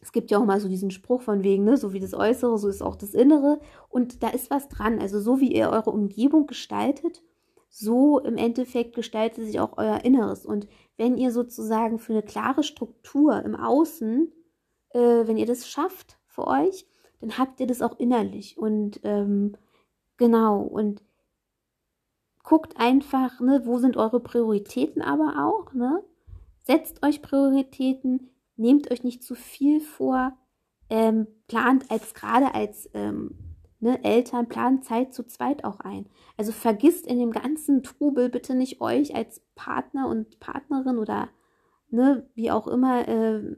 es 0.00 0.12
gibt 0.12 0.30
ja 0.30 0.38
auch 0.38 0.46
mal 0.46 0.58
so 0.58 0.68
diesen 0.68 0.90
Spruch 0.90 1.20
von 1.20 1.42
wegen, 1.44 1.64
ne, 1.64 1.76
so 1.76 1.92
wie 1.92 2.00
das 2.00 2.14
Äußere, 2.14 2.56
so 2.56 2.68
ist 2.68 2.80
auch 2.80 2.96
das 2.96 3.12
Innere. 3.12 3.60
Und 3.90 4.22
da 4.22 4.30
ist 4.30 4.50
was 4.50 4.70
dran. 4.70 5.00
Also 5.00 5.20
so 5.20 5.38
wie 5.38 5.52
ihr 5.54 5.68
eure 5.68 5.90
Umgebung 5.90 6.46
gestaltet, 6.46 7.22
so 7.68 8.18
im 8.20 8.38
Endeffekt 8.38 8.94
gestaltet 8.94 9.44
sich 9.44 9.60
auch 9.60 9.76
euer 9.76 10.02
Inneres. 10.02 10.46
Und 10.46 10.66
wenn 10.96 11.18
ihr 11.18 11.30
sozusagen 11.30 11.98
für 11.98 12.14
eine 12.14 12.22
klare 12.22 12.62
Struktur 12.62 13.42
im 13.44 13.54
Außen, 13.54 14.32
äh, 14.94 14.98
wenn 14.98 15.36
ihr 15.36 15.46
das 15.46 15.68
schafft 15.68 16.18
für 16.24 16.46
euch, 16.46 16.86
dann 17.20 17.36
habt 17.36 17.60
ihr 17.60 17.66
das 17.66 17.82
auch 17.82 17.98
innerlich. 17.98 18.56
Und 18.56 19.00
ähm, 19.04 19.58
genau, 20.16 20.62
und 20.62 21.02
guckt 22.50 22.80
einfach, 22.80 23.38
ne, 23.38 23.62
wo 23.64 23.78
sind 23.78 23.96
eure 23.96 24.18
Prioritäten 24.18 25.02
aber 25.02 25.46
auch, 25.46 25.72
ne? 25.72 26.02
Setzt 26.64 27.00
euch 27.06 27.22
Prioritäten, 27.22 28.28
nehmt 28.56 28.90
euch 28.90 29.04
nicht 29.04 29.22
zu 29.22 29.36
viel 29.36 29.80
vor, 29.80 30.36
ähm, 30.88 31.28
plant 31.46 31.88
als 31.92 32.12
gerade 32.12 32.52
als 32.52 32.90
ähm, 32.92 33.38
ne, 33.78 34.02
Eltern, 34.02 34.48
plant 34.48 34.84
Zeit 34.84 35.14
zu 35.14 35.24
zweit 35.28 35.62
auch 35.62 35.78
ein. 35.78 36.08
Also 36.36 36.50
vergisst 36.50 37.06
in 37.06 37.20
dem 37.20 37.30
ganzen 37.30 37.84
Trubel 37.84 38.28
bitte 38.28 38.56
nicht 38.56 38.80
euch 38.80 39.14
als 39.14 39.40
Partner 39.54 40.08
und 40.08 40.40
Partnerin 40.40 40.98
oder 40.98 41.28
ne, 41.88 42.28
wie 42.34 42.50
auch 42.50 42.66
immer 42.66 43.06
äh, 43.06 43.56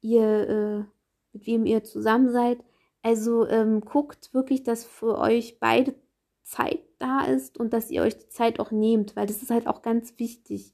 ihr, 0.00 0.48
äh, 0.48 0.84
mit 1.32 1.46
wem 1.46 1.64
ihr 1.64 1.84
zusammen 1.84 2.32
seid. 2.32 2.58
Also 3.04 3.46
ähm, 3.46 3.82
guckt 3.82 4.34
wirklich, 4.34 4.64
dass 4.64 4.84
für 4.84 5.16
euch 5.16 5.60
beide 5.60 5.94
Zeit 6.42 6.91
da 7.02 7.22
ist 7.24 7.58
und 7.58 7.72
dass 7.72 7.90
ihr 7.90 8.02
euch 8.02 8.16
die 8.16 8.28
Zeit 8.28 8.60
auch 8.60 8.70
nehmt, 8.70 9.16
weil 9.16 9.26
das 9.26 9.42
ist 9.42 9.50
halt 9.50 9.66
auch 9.66 9.82
ganz 9.82 10.18
wichtig. 10.18 10.72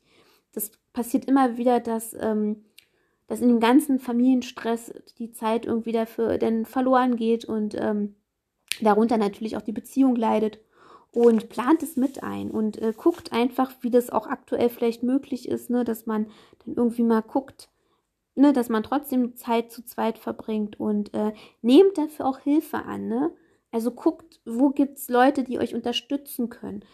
Das 0.52 0.70
passiert 0.92 1.24
immer 1.24 1.56
wieder, 1.56 1.80
dass, 1.80 2.14
ähm, 2.14 2.64
dass 3.26 3.40
in 3.40 3.48
dem 3.48 3.60
ganzen 3.60 3.98
Familienstress 3.98 4.92
die 5.18 5.32
Zeit 5.32 5.66
irgendwie 5.66 5.92
dafür 5.92 6.38
dann 6.38 6.64
verloren 6.64 7.16
geht 7.16 7.44
und 7.44 7.74
ähm, 7.74 8.14
darunter 8.80 9.16
natürlich 9.16 9.56
auch 9.56 9.62
die 9.62 9.72
Beziehung 9.72 10.16
leidet. 10.16 10.60
Und 11.10 11.48
plant 11.48 11.82
es 11.82 11.96
mit 11.96 12.22
ein 12.22 12.50
und 12.50 12.80
äh, 12.82 12.92
guckt 12.94 13.32
einfach, 13.32 13.72
wie 13.80 13.90
das 13.90 14.10
auch 14.10 14.26
aktuell 14.26 14.68
vielleicht 14.68 15.02
möglich 15.02 15.48
ist, 15.48 15.70
ne, 15.70 15.82
dass 15.82 16.04
man 16.04 16.26
dann 16.64 16.74
irgendwie 16.76 17.02
mal 17.02 17.22
guckt, 17.22 17.70
ne, 18.34 18.52
dass 18.52 18.68
man 18.68 18.82
trotzdem 18.82 19.34
Zeit 19.34 19.72
zu 19.72 19.82
zweit 19.82 20.18
verbringt 20.18 20.78
und 20.78 21.14
äh, 21.14 21.32
nehmt 21.62 21.96
dafür 21.96 22.26
auch 22.26 22.40
Hilfe 22.40 22.84
an, 22.84 23.08
ne? 23.08 23.32
Also 23.70 23.90
guckt, 23.90 24.40
wo 24.46 24.70
gibt 24.70 24.98
es 24.98 25.08
Leute, 25.08 25.44
die 25.44 25.58
euch 25.58 25.74
unterstützen 25.74 26.48
können. 26.48 26.84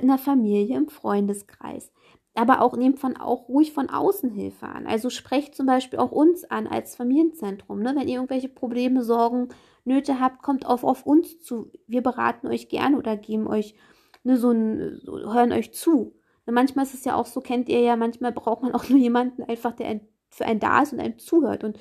In 0.00 0.08
der 0.08 0.18
Familie, 0.18 0.76
im 0.76 0.88
Freundeskreis. 0.88 1.92
Aber 2.34 2.62
auch 2.62 2.76
nehmt 2.76 2.98
von 2.98 3.16
auch 3.16 3.48
ruhig 3.48 3.72
von 3.72 3.88
außen 3.90 4.30
Hilfe 4.30 4.66
an. 4.66 4.86
Also 4.86 5.08
sprecht 5.08 5.54
zum 5.54 5.66
Beispiel 5.66 5.98
auch 5.98 6.12
uns 6.12 6.44
an 6.44 6.66
als 6.66 6.96
Familienzentrum. 6.96 7.80
Ne? 7.80 7.94
Wenn 7.96 8.08
ihr 8.08 8.16
irgendwelche 8.16 8.48
Probleme, 8.48 9.02
Sorgen, 9.02 9.48
Nöte 9.84 10.20
habt, 10.20 10.42
kommt 10.42 10.66
auf, 10.66 10.84
auf 10.84 11.06
uns 11.06 11.40
zu. 11.40 11.70
Wir 11.86 12.02
beraten 12.02 12.46
euch 12.48 12.68
gerne 12.68 12.98
oder 12.98 13.16
geben 13.16 13.46
euch 13.46 13.74
ne, 14.22 14.36
so 14.36 14.50
ein, 14.50 15.00
hören 15.04 15.52
euch 15.52 15.72
zu. 15.72 16.14
Und 16.46 16.54
manchmal 16.54 16.84
ist 16.84 16.94
es 16.94 17.04
ja 17.04 17.14
auch 17.14 17.26
so, 17.26 17.40
kennt 17.40 17.68
ihr 17.68 17.80
ja, 17.80 17.96
manchmal 17.96 18.32
braucht 18.32 18.62
man 18.62 18.74
auch 18.74 18.88
nur 18.88 18.98
jemanden 18.98 19.42
einfach, 19.42 19.72
der 19.72 20.00
für 20.30 20.44
einen 20.44 20.60
da 20.60 20.82
ist 20.82 20.92
und 20.92 21.00
einem 21.00 21.18
zuhört. 21.18 21.64
Und 21.64 21.78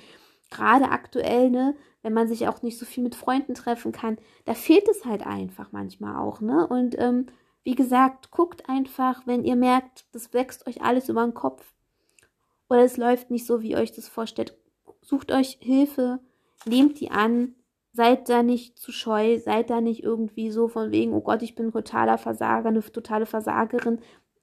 gerade 0.49 0.89
aktuell, 0.89 1.49
ne, 1.49 1.75
wenn 2.01 2.13
man 2.13 2.27
sich 2.27 2.47
auch 2.47 2.61
nicht 2.61 2.77
so 2.77 2.85
viel 2.85 3.03
mit 3.03 3.15
Freunden 3.15 3.53
treffen 3.53 3.91
kann, 3.91 4.17
da 4.45 4.53
fehlt 4.53 4.87
es 4.87 5.05
halt 5.05 5.25
einfach 5.25 5.71
manchmal 5.71 6.15
auch, 6.15 6.41
ne? 6.41 6.65
Und 6.67 6.97
ähm, 6.99 7.27
wie 7.63 7.75
gesagt, 7.75 8.31
guckt 8.31 8.69
einfach, 8.69 9.27
wenn 9.27 9.43
ihr 9.43 9.57
merkt, 9.57 10.05
das 10.13 10.33
wächst 10.33 10.67
euch 10.67 10.81
alles 10.81 11.09
über 11.09 11.23
den 11.23 11.33
Kopf 11.33 11.73
oder 12.69 12.83
es 12.83 12.97
läuft 12.97 13.29
nicht 13.29 13.45
so, 13.45 13.61
wie 13.61 13.71
ihr 13.71 13.77
euch 13.77 13.91
das 13.91 14.07
vorstellt, 14.07 14.57
sucht 15.01 15.31
euch 15.31 15.57
Hilfe, 15.59 16.19
nehmt 16.65 16.99
die 16.99 17.11
an, 17.11 17.55
seid 17.93 18.29
da 18.29 18.43
nicht 18.43 18.77
zu 18.77 18.91
scheu, 18.91 19.39
seid 19.39 19.69
da 19.69 19.81
nicht 19.81 20.03
irgendwie 20.03 20.51
so 20.51 20.67
von 20.67 20.91
wegen, 20.91 21.13
oh 21.13 21.21
Gott, 21.21 21.41
ich 21.41 21.55
bin 21.55 21.67
ein 21.67 21.71
totaler 21.71 22.17
Versager, 22.17 22.69
eine 22.69 22.81
totale 22.81 23.25
Versagerin. 23.25 23.99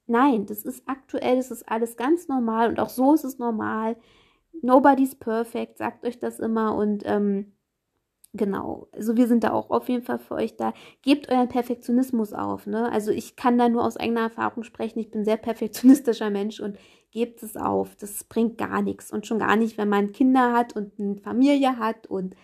Nein, 0.06 0.44
das 0.46 0.64
ist 0.64 0.82
aktuell, 0.86 1.36
das 1.36 1.50
ist 1.50 1.68
alles 1.68 1.96
ganz 1.96 2.28
normal 2.28 2.68
und 2.68 2.80
auch 2.80 2.88
so 2.88 3.14
ist 3.14 3.24
es 3.24 3.38
normal. 3.38 3.96
Nobody's 4.62 5.14
perfect, 5.14 5.78
sagt 5.78 6.04
euch 6.04 6.18
das 6.18 6.38
immer 6.38 6.74
und 6.74 7.02
ähm, 7.06 7.52
genau, 8.32 8.88
also 8.92 9.16
wir 9.16 9.26
sind 9.26 9.44
da 9.44 9.52
auch 9.52 9.70
auf 9.70 9.88
jeden 9.88 10.02
Fall 10.02 10.18
für 10.18 10.34
euch 10.34 10.56
da. 10.56 10.72
Gebt 11.02 11.30
euren 11.30 11.48
Perfektionismus 11.48 12.32
auf, 12.32 12.66
ne? 12.66 12.90
Also 12.90 13.10
ich 13.10 13.36
kann 13.36 13.58
da 13.58 13.68
nur 13.68 13.84
aus 13.84 13.96
eigener 13.96 14.22
Erfahrung 14.22 14.64
sprechen. 14.64 14.98
Ich 14.98 15.10
bin 15.10 15.22
ein 15.22 15.24
sehr 15.24 15.36
perfektionistischer 15.36 16.30
Mensch 16.30 16.60
und 16.60 16.78
gebt 17.10 17.42
es 17.42 17.56
auf. 17.56 17.94
Das 17.96 18.24
bringt 18.24 18.58
gar 18.58 18.82
nichts 18.82 19.12
und 19.12 19.26
schon 19.26 19.38
gar 19.38 19.56
nicht, 19.56 19.78
wenn 19.78 19.88
man 19.88 20.12
Kinder 20.12 20.52
hat 20.52 20.74
und 20.74 20.98
eine 20.98 21.16
Familie 21.16 21.78
hat 21.78 22.06
und 22.06 22.34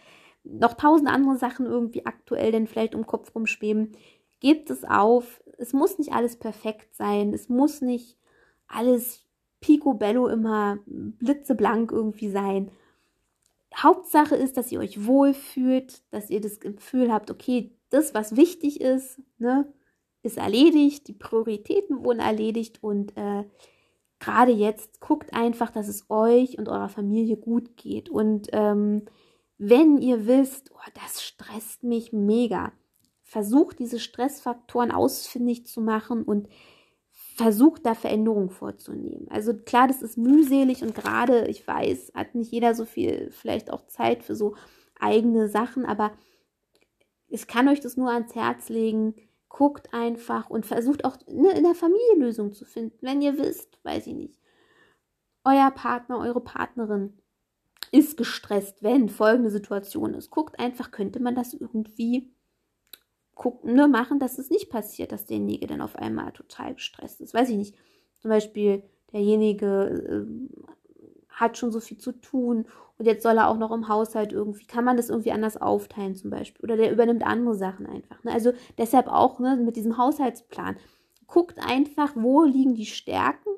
noch 0.45 0.75
tausend 0.75 1.09
andere 1.09 1.37
Sachen 1.37 1.67
irgendwie 1.67 2.07
aktuell 2.07 2.53
denn 2.53 2.67
vielleicht 2.67 2.95
um 2.95 3.07
Kopf 3.07 3.35
rumschweben. 3.35 3.93
Gebt 4.41 4.71
es 4.71 4.85
auf. 4.85 5.43
Es 5.59 5.73
muss 5.73 5.99
nicht 5.99 6.13
alles 6.13 6.37
perfekt 6.37 6.95
sein. 6.95 7.35
Es 7.35 7.49
muss 7.49 7.83
nicht 7.83 8.17
alles 8.69 9.27
picobello 9.61 10.29
immer 10.29 10.79
blitzeblank 10.87 11.93
irgendwie 11.93 12.31
sein. 12.31 12.71
Hauptsache 13.77 14.35
ist, 14.35 14.57
dass 14.57 14.73
ihr 14.73 14.81
euch 14.81 15.07
wohlfühlt, 15.07 16.03
dass 16.11 16.31
ihr 16.31 16.41
das 16.41 16.61
Gefühl 16.61 17.13
habt, 17.13 17.31
okay, 17.31 17.73
das, 17.91 18.15
was 18.15 18.37
wichtig 18.37 18.81
ist, 18.81 19.21
ne, 19.39 19.73
ist 20.23 20.39
erledigt, 20.39 21.09
die 21.09 21.13
Prioritäten 21.13 22.05
wurden 22.05 22.21
erledigt 22.21 22.83
und 22.83 23.17
äh, 23.17 23.45
gerade 24.19 24.53
jetzt, 24.53 25.01
guckt 25.01 25.35
einfach, 25.35 25.71
dass 25.71 25.89
es 25.89 26.09
euch 26.11 26.59
und 26.59 26.69
eurer 26.69 26.89
Familie 26.89 27.37
gut 27.37 27.77
geht. 27.77 28.09
Und 28.09 28.49
ähm, 28.53 29.07
wenn 29.59 29.99
ihr 29.99 30.27
wisst, 30.27 30.71
oh, 30.73 30.91
das 31.03 31.23
stresst 31.23 31.83
mich 31.83 32.13
mega, 32.13 32.73
versucht 33.23 33.79
diese 33.79 33.99
Stressfaktoren 33.99 34.91
ausfindig 34.91 35.67
zu 35.67 35.81
machen 35.81 36.23
und 36.23 36.49
versucht 37.41 37.87
da 37.87 37.95
Veränderungen 37.95 38.51
vorzunehmen. 38.51 39.27
Also 39.31 39.55
klar, 39.55 39.89
das 39.89 40.03
ist 40.03 40.19
mühselig 40.19 40.83
und 40.83 40.95
gerade, 40.95 41.47
ich 41.49 41.67
weiß, 41.67 42.13
hat 42.15 42.35
nicht 42.35 42.53
jeder 42.53 42.75
so 42.75 42.85
viel, 42.85 43.31
vielleicht 43.31 43.73
auch 43.73 43.87
Zeit 43.87 44.23
für 44.23 44.35
so 44.35 44.57
eigene 44.99 45.49
Sachen, 45.49 45.87
aber 45.87 46.13
ich 47.29 47.47
kann 47.47 47.69
euch 47.69 47.81
das 47.81 47.97
nur 47.97 48.11
ans 48.11 48.35
Herz 48.35 48.69
legen. 48.69 49.15
Guckt 49.49 49.95
einfach 49.95 50.51
und 50.51 50.67
versucht 50.67 51.07
auch 51.07 51.17
ne, 51.29 51.53
in 51.57 51.65
der 51.65 51.75
Familie 51.75 52.17
Lösungen 52.19 52.53
zu 52.53 52.67
finden. 52.67 52.99
Wenn 53.01 53.23
ihr 53.23 53.39
wisst, 53.39 53.83
weiß 53.85 54.07
ich 54.09 54.15
nicht, 54.15 54.39
euer 55.45 55.71
Partner, 55.71 56.19
eure 56.19 56.43
Partnerin 56.43 57.15
ist 57.91 58.19
gestresst, 58.19 58.83
wenn 58.83 59.09
folgende 59.09 59.51
Situation 59.51 60.13
ist. 60.13 60.31
Guckt 60.31 60.61
einfach, 60.61 60.91
könnte 60.91 61.21
man 61.21 61.35
das 61.35 61.55
irgendwie 61.55 62.35
gucken, 63.41 63.73
ne, 63.73 63.89
machen, 63.89 64.19
dass 64.19 64.37
es 64.37 64.51
nicht 64.51 64.69
passiert, 64.69 65.13
dass 65.13 65.25
derjenige 65.25 65.67
dann 65.67 65.81
auf 65.81 65.97
einmal 65.97 66.31
total 66.33 66.75
gestresst 66.75 67.23
ist. 67.23 67.33
Weiß 67.33 67.49
ich 67.49 67.57
nicht. 67.57 67.75
Zum 68.19 68.29
Beispiel 68.29 68.83
derjenige 69.15 70.27
äh, 70.29 70.67
hat 71.31 71.57
schon 71.57 71.73
so 71.73 71.81
viel 71.81 71.97
zu 71.97 72.13
tun 72.13 72.67
und 72.99 73.07
jetzt 73.07 73.23
soll 73.23 73.39
er 73.39 73.49
auch 73.49 73.57
noch 73.57 73.71
im 73.71 73.89
Haushalt 73.89 74.35
irgendwie, 74.35 74.67
kann 74.67 74.85
man 74.85 74.99
das 74.99 75.09
irgendwie 75.09 75.33
anders 75.33 75.57
aufteilen 75.57 76.17
zum 76.17 76.29
Beispiel 76.29 76.63
oder 76.63 76.77
der 76.77 76.93
übernimmt 76.93 77.27
andere 77.27 77.55
Sachen 77.55 77.87
einfach. 77.87 78.23
Ne? 78.25 78.31
Also 78.31 78.53
deshalb 78.77 79.09
auch 79.09 79.39
ne, 79.39 79.57
mit 79.57 79.75
diesem 79.75 79.97
Haushaltsplan. 79.97 80.77
Guckt 81.27 81.67
einfach, 81.67 82.13
wo 82.17 82.45
liegen 82.45 82.75
die 82.75 82.85
Stärken 82.85 83.49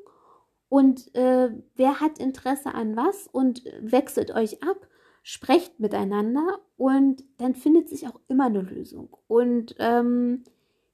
und 0.68 1.12
äh, 1.16 1.50
wer 1.74 1.98
hat 1.98 2.20
Interesse 2.20 2.72
an 2.72 2.94
was 2.94 3.26
und 3.26 3.64
wechselt 3.80 4.32
euch 4.32 4.62
ab 4.62 4.86
sprecht 5.22 5.78
miteinander 5.78 6.61
und 6.76 7.24
dann 7.38 7.54
findet 7.54 7.88
sich 7.88 8.08
auch 8.08 8.20
immer 8.28 8.46
eine 8.46 8.62
Lösung. 8.62 9.16
Und 9.28 9.76
ähm, 9.78 10.42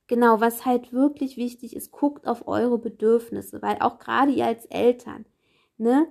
genau, 0.06 0.40
was 0.40 0.66
halt 0.66 0.92
wirklich 0.92 1.36
wichtig 1.36 1.74
ist, 1.74 1.90
guckt 1.92 2.26
auf 2.26 2.46
eure 2.46 2.78
Bedürfnisse, 2.78 3.62
weil 3.62 3.78
auch 3.80 3.98
gerade 3.98 4.32
ihr 4.32 4.46
als 4.46 4.66
Eltern, 4.66 5.24
ne, 5.78 6.06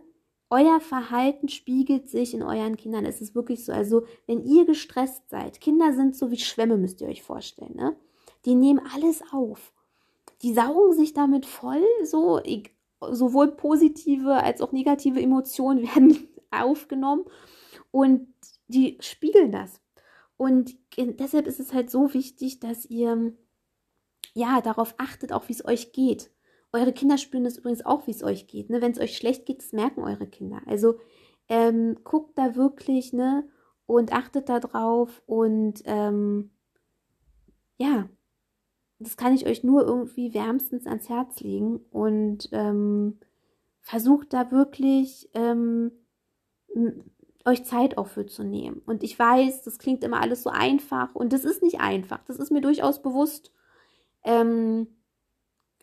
euer 0.50 0.80
Verhalten 0.80 1.50
spiegelt 1.50 2.10
sich 2.10 2.34
in 2.34 2.42
euren 2.42 2.78
Kindern. 2.78 3.06
Es 3.06 3.22
ist 3.22 3.36
wirklich 3.36 3.66
so. 3.66 3.74
Also, 3.74 4.06
wenn 4.28 4.46
ihr 4.46 4.66
gestresst 4.66 5.30
seid, 5.30 5.60
Kinder 5.60 5.94
sind 5.94 6.16
so 6.16 6.32
wie 6.32 6.38
Schwämme, 6.38 6.78
müsst 6.78 7.02
ihr 7.02 7.10
euch 7.10 7.22
vorstellen, 7.22 7.76
ne? 7.76 7.98
Die 8.46 8.56
nehmen 8.56 8.82
alles 8.96 9.22
auf. 9.34 9.74
Die 10.42 10.54
saugen 10.54 10.94
sich 10.94 11.14
damit 11.14 11.46
voll, 11.46 11.84
so, 12.04 12.42
sowohl 13.12 13.50
positive 13.52 14.36
als 14.36 14.62
auch 14.62 14.72
negative 14.72 15.22
Emotionen 15.22 15.84
werden 15.96 16.30
aufgenommen 16.50 17.26
und 17.92 18.28
die 18.68 18.98
spiegeln 19.02 19.52
das. 19.52 19.82
Und 20.38 20.76
deshalb 20.98 21.48
ist 21.48 21.60
es 21.60 21.74
halt 21.74 21.90
so 21.90 22.14
wichtig, 22.14 22.60
dass 22.60 22.86
ihr 22.86 23.34
ja 24.34 24.62
darauf 24.62 24.96
achtet, 24.98 25.34
auch 25.34 25.50
wie 25.50 25.54
es 25.54 25.66
euch 25.66 25.92
geht. 25.94 26.32
Eure 26.72 26.94
Kinder 26.94 27.18
spüren 27.18 27.44
das 27.44 27.58
übrigens 27.58 27.86
auch, 27.86 28.06
wie 28.08 28.12
es 28.12 28.24
euch 28.24 28.48
geht. 28.48 28.70
Ne? 28.70 28.82
Wenn 28.82 28.92
es 28.92 29.00
euch 29.00 29.18
schlecht 29.18 29.46
geht, 29.46 29.60
das 29.60 29.74
merken 29.74 30.04
eure 30.04 30.28
Kinder. 30.28 30.62
Also 30.68 31.00
ähm, 31.50 31.98
guckt 32.04 32.38
da 32.38 32.56
wirklich 32.56 33.14
ne, 33.14 33.48
und 33.86 34.14
achtet 34.14 34.50
da 34.50 34.60
drauf. 34.60 35.24
Und 35.26 35.82
ähm, 35.86 36.52
ja, 37.78 38.10
das 39.00 39.18
kann 39.18 39.34
ich 39.34 39.48
euch 39.48 39.64
nur 39.64 39.86
irgendwie 39.86 40.34
wärmstens 40.34 40.86
ans 40.86 41.10
Herz 41.10 41.40
legen. 41.40 41.80
Und 41.90 42.50
ähm, 42.52 43.20
versucht 43.82 44.34
da 44.34 44.52
wirklich 44.52 45.30
ähm, 45.34 45.92
euch 47.48 47.64
Zeit 47.64 47.98
auch 47.98 48.08
für 48.08 48.26
zu 48.26 48.44
nehmen. 48.44 48.82
Und 48.86 49.04
ich 49.04 49.18
weiß, 49.18 49.64
das 49.64 49.80
klingt 49.80 50.04
immer 50.04 50.22
alles 50.22 50.44
so 50.44 50.50
einfach 50.50 51.16
und 51.16 51.34
das 51.34 51.46
ist 51.46 51.64
nicht 51.64 51.80
einfach. 51.80 52.24
Das 52.26 52.38
ist 52.38 52.52
mir 52.52 52.62
durchaus 52.62 53.02
bewusst. 53.02 53.52
Ähm, 54.24 54.88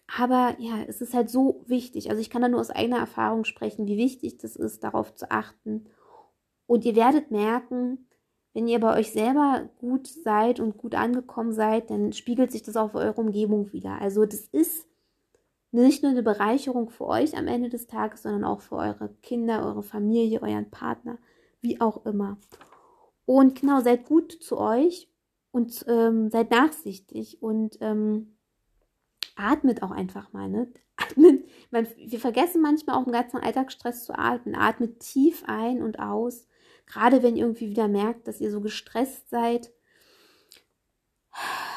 aber 0.07 0.57
ja, 0.59 0.83
es 0.87 1.01
ist 1.01 1.15
halt 1.15 1.31
so 1.31 1.65
wichtig. 1.67 2.11
Also 2.11 2.21
ich 2.21 2.31
kann 2.31 2.43
da 2.43 2.49
nur 2.49 2.61
aus 2.61 2.71
eigener 2.71 2.99
Erfahrung 2.99 3.45
sprechen, 3.45 3.87
wie 3.87 3.97
wichtig 3.97 4.39
das 4.39 4.55
ist, 4.55 4.85
darauf 4.85 5.15
zu 5.15 5.31
achten. 5.31 5.87
Und 6.67 6.85
ihr 6.85 6.95
werdet 6.95 7.31
merken, 7.31 8.07
wenn 8.53 8.69
ihr 8.69 8.79
bei 8.79 8.99
euch 8.99 9.11
selber 9.13 9.69
gut 9.79 10.07
seid 10.07 10.61
und 10.61 10.77
gut 10.77 10.95
angekommen 10.95 11.53
seid, 11.53 11.91
dann 11.91 12.13
spiegelt 12.13 12.53
sich 12.53 12.63
das 12.63 12.77
auf 12.77 12.95
eure 12.95 13.21
Umgebung 13.21 13.73
wieder. 13.73 14.01
Also 14.01 14.27
das 14.27 14.43
ist 14.53 14.87
nicht 15.73 16.03
nur 16.03 16.13
eine 16.13 16.23
Bereicherung 16.23 16.91
für 16.91 17.07
euch 17.07 17.37
am 17.37 17.49
Ende 17.49 17.69
des 17.71 17.87
Tages, 17.87 18.23
sondern 18.23 18.45
auch 18.45 18.61
für 18.61 18.77
eure 18.77 19.09
Kinder, 19.23 19.67
eure 19.67 19.83
Familie, 19.83 20.43
euren 20.43 20.71
Partner 20.71 21.19
wie 21.65 21.81
auch 21.81 22.07
immer. 22.07 22.39
Und 23.27 23.61
genau, 23.61 23.81
seid 23.81 24.05
gut 24.05 24.31
zu 24.31 24.59
euch 24.59 25.11
und 25.51 25.85
ähm, 25.89 26.31
seid 26.31 26.51
nachsichtig 26.51 27.43
und 27.43 27.79
ähm, 27.81 28.37
atmet 29.35 29.83
auch 29.83 29.91
einfach 29.91 30.33
mal. 30.33 30.49
Ne? 30.49 30.73
Atmen. 30.97 31.45
Man, 31.71 31.89
wir 31.97 32.21
vergessen 32.21 32.63
manchmal 32.63 32.97
auch 32.97 33.07
im 33.07 33.13
ganzen 33.13 33.39
Alltagsstress 33.39 34.05
zu 34.05 34.17
atmen. 34.17 34.55
Atmet 34.55 35.01
tief 35.01 35.43
ein 35.47 35.83
und 35.83 35.99
aus. 35.99 36.47
Gerade 36.87 37.23
wenn 37.23 37.35
ihr 37.37 37.45
irgendwie 37.45 37.71
wieder 37.71 37.89
merkt, 37.89 38.29
dass 38.29 38.41
ihr 38.41 38.51
so 38.51 38.61
gestresst 38.61 39.29
seid. 39.31 39.73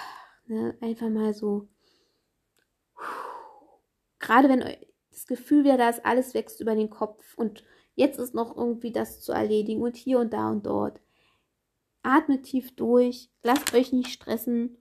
Ne? 0.50 0.78
Einfach 0.80 1.10
mal 1.10 1.34
so. 1.34 1.67
Gerade 4.19 4.47
wenn 4.47 4.63
das 5.12 5.28
Gefühl 5.28 5.65
wieder 5.65 5.76
da 5.76 5.89
ist, 5.89 6.06
alles 6.06 6.34
wächst 6.34 6.62
über 6.62 6.73
den 6.73 6.89
Kopf 6.89 7.38
und 7.38 7.65
Jetzt 7.98 8.20
ist 8.20 8.36
noch 8.36 8.56
irgendwie 8.56 8.92
das 8.92 9.22
zu 9.22 9.32
erledigen 9.32 9.82
und 9.82 9.96
hier 9.98 10.20
und 10.20 10.32
da 10.32 10.52
und 10.52 10.68
dort. 10.68 11.02
Atmet 12.04 12.44
tief 12.44 12.76
durch, 12.76 13.32
lasst 13.42 13.74
euch 13.74 13.92
nicht 13.92 14.12
stressen 14.12 14.78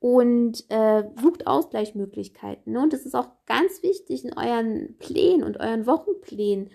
und 0.00 0.68
äh, 0.68 1.04
sucht 1.22 1.46
Ausgleichsmöglichkeiten. 1.46 2.72
Ne? 2.72 2.82
Und 2.82 2.92
es 2.92 3.06
ist 3.06 3.14
auch 3.14 3.28
ganz 3.46 3.84
wichtig 3.84 4.24
in 4.24 4.36
euren 4.36 4.98
Plänen 4.98 5.44
und 5.44 5.60
euren 5.60 5.86
Wochenplänen, 5.86 6.70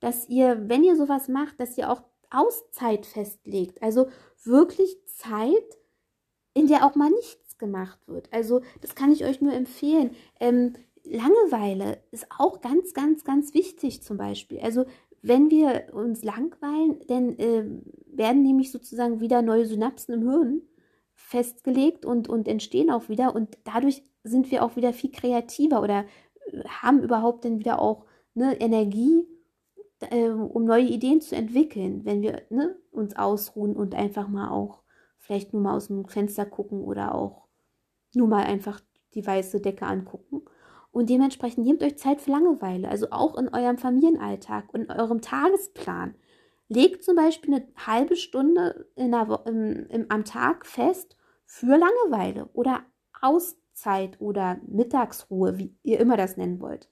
dass 0.00 0.28
ihr, 0.28 0.68
wenn 0.68 0.82
ihr 0.82 0.96
sowas 0.96 1.28
macht, 1.28 1.60
dass 1.60 1.78
ihr 1.78 1.92
auch 1.92 2.02
Auszeit 2.28 3.06
festlegt. 3.06 3.80
Also 3.80 4.08
wirklich 4.42 4.98
Zeit, 5.06 5.78
in 6.54 6.66
der 6.66 6.84
auch 6.84 6.96
mal 6.96 7.10
nichts 7.10 7.56
gemacht 7.56 8.00
wird. 8.08 8.32
Also 8.32 8.62
das 8.80 8.96
kann 8.96 9.12
ich 9.12 9.24
euch 9.24 9.40
nur 9.40 9.52
empfehlen. 9.52 10.10
Ähm, 10.40 10.74
Langeweile 11.08 12.02
ist 12.10 12.26
auch 12.36 12.60
ganz, 12.60 12.92
ganz, 12.92 13.22
ganz 13.22 13.54
wichtig 13.54 14.02
zum 14.02 14.16
Beispiel. 14.16 14.58
Also 14.60 14.86
wenn 15.22 15.50
wir 15.50 15.88
uns 15.92 16.22
langweilen, 16.24 17.00
dann 17.08 17.38
äh, 17.38 17.64
werden 18.06 18.42
nämlich 18.42 18.70
sozusagen 18.70 19.20
wieder 19.20 19.42
neue 19.42 19.66
Synapsen 19.66 20.14
im 20.14 20.28
Hirn 20.28 20.62
festgelegt 21.14 22.04
und, 22.04 22.28
und 22.28 22.46
entstehen 22.46 22.90
auch 22.90 23.08
wieder. 23.08 23.34
Und 23.34 23.58
dadurch 23.64 24.02
sind 24.22 24.50
wir 24.50 24.64
auch 24.64 24.76
wieder 24.76 24.92
viel 24.92 25.10
kreativer 25.10 25.82
oder 25.82 26.04
äh, 26.52 26.62
haben 26.64 27.02
überhaupt 27.02 27.44
dann 27.44 27.58
wieder 27.58 27.80
auch 27.80 28.04
ne, 28.34 28.60
Energie, 28.60 29.26
äh, 30.00 30.28
um 30.28 30.64
neue 30.64 30.86
Ideen 30.86 31.20
zu 31.20 31.34
entwickeln, 31.34 32.04
wenn 32.04 32.22
wir 32.22 32.42
ne, 32.50 32.76
uns 32.92 33.16
ausruhen 33.16 33.74
und 33.74 33.94
einfach 33.94 34.28
mal 34.28 34.50
auch 34.50 34.82
vielleicht 35.18 35.52
nur 35.52 35.62
mal 35.62 35.76
aus 35.76 35.88
dem 35.88 36.06
Fenster 36.06 36.46
gucken 36.46 36.82
oder 36.82 37.14
auch 37.14 37.48
nur 38.14 38.28
mal 38.28 38.44
einfach 38.44 38.80
die 39.14 39.26
weiße 39.26 39.60
Decke 39.60 39.86
angucken. 39.86 40.42
Und 40.96 41.10
dementsprechend 41.10 41.66
nehmt 41.66 41.82
euch 41.82 41.98
Zeit 41.98 42.22
für 42.22 42.30
Langeweile, 42.30 42.88
also 42.88 43.10
auch 43.10 43.36
in 43.36 43.50
eurem 43.50 43.76
Familienalltag 43.76 44.72
und 44.72 44.88
eurem 44.88 45.20
Tagesplan. 45.20 46.14
Legt 46.70 47.04
zum 47.04 47.16
Beispiel 47.16 47.54
eine 47.54 47.68
halbe 47.76 48.16
Stunde 48.16 48.88
der, 48.96 49.42
im, 49.44 49.86
im, 49.90 50.06
am 50.08 50.24
Tag 50.24 50.64
fest 50.64 51.18
für 51.44 51.76
Langeweile 51.76 52.48
oder 52.54 52.82
Auszeit 53.20 54.18
oder 54.22 54.58
Mittagsruhe, 54.66 55.58
wie 55.58 55.76
ihr 55.82 56.00
immer 56.00 56.16
das 56.16 56.38
nennen 56.38 56.62
wollt, 56.62 56.88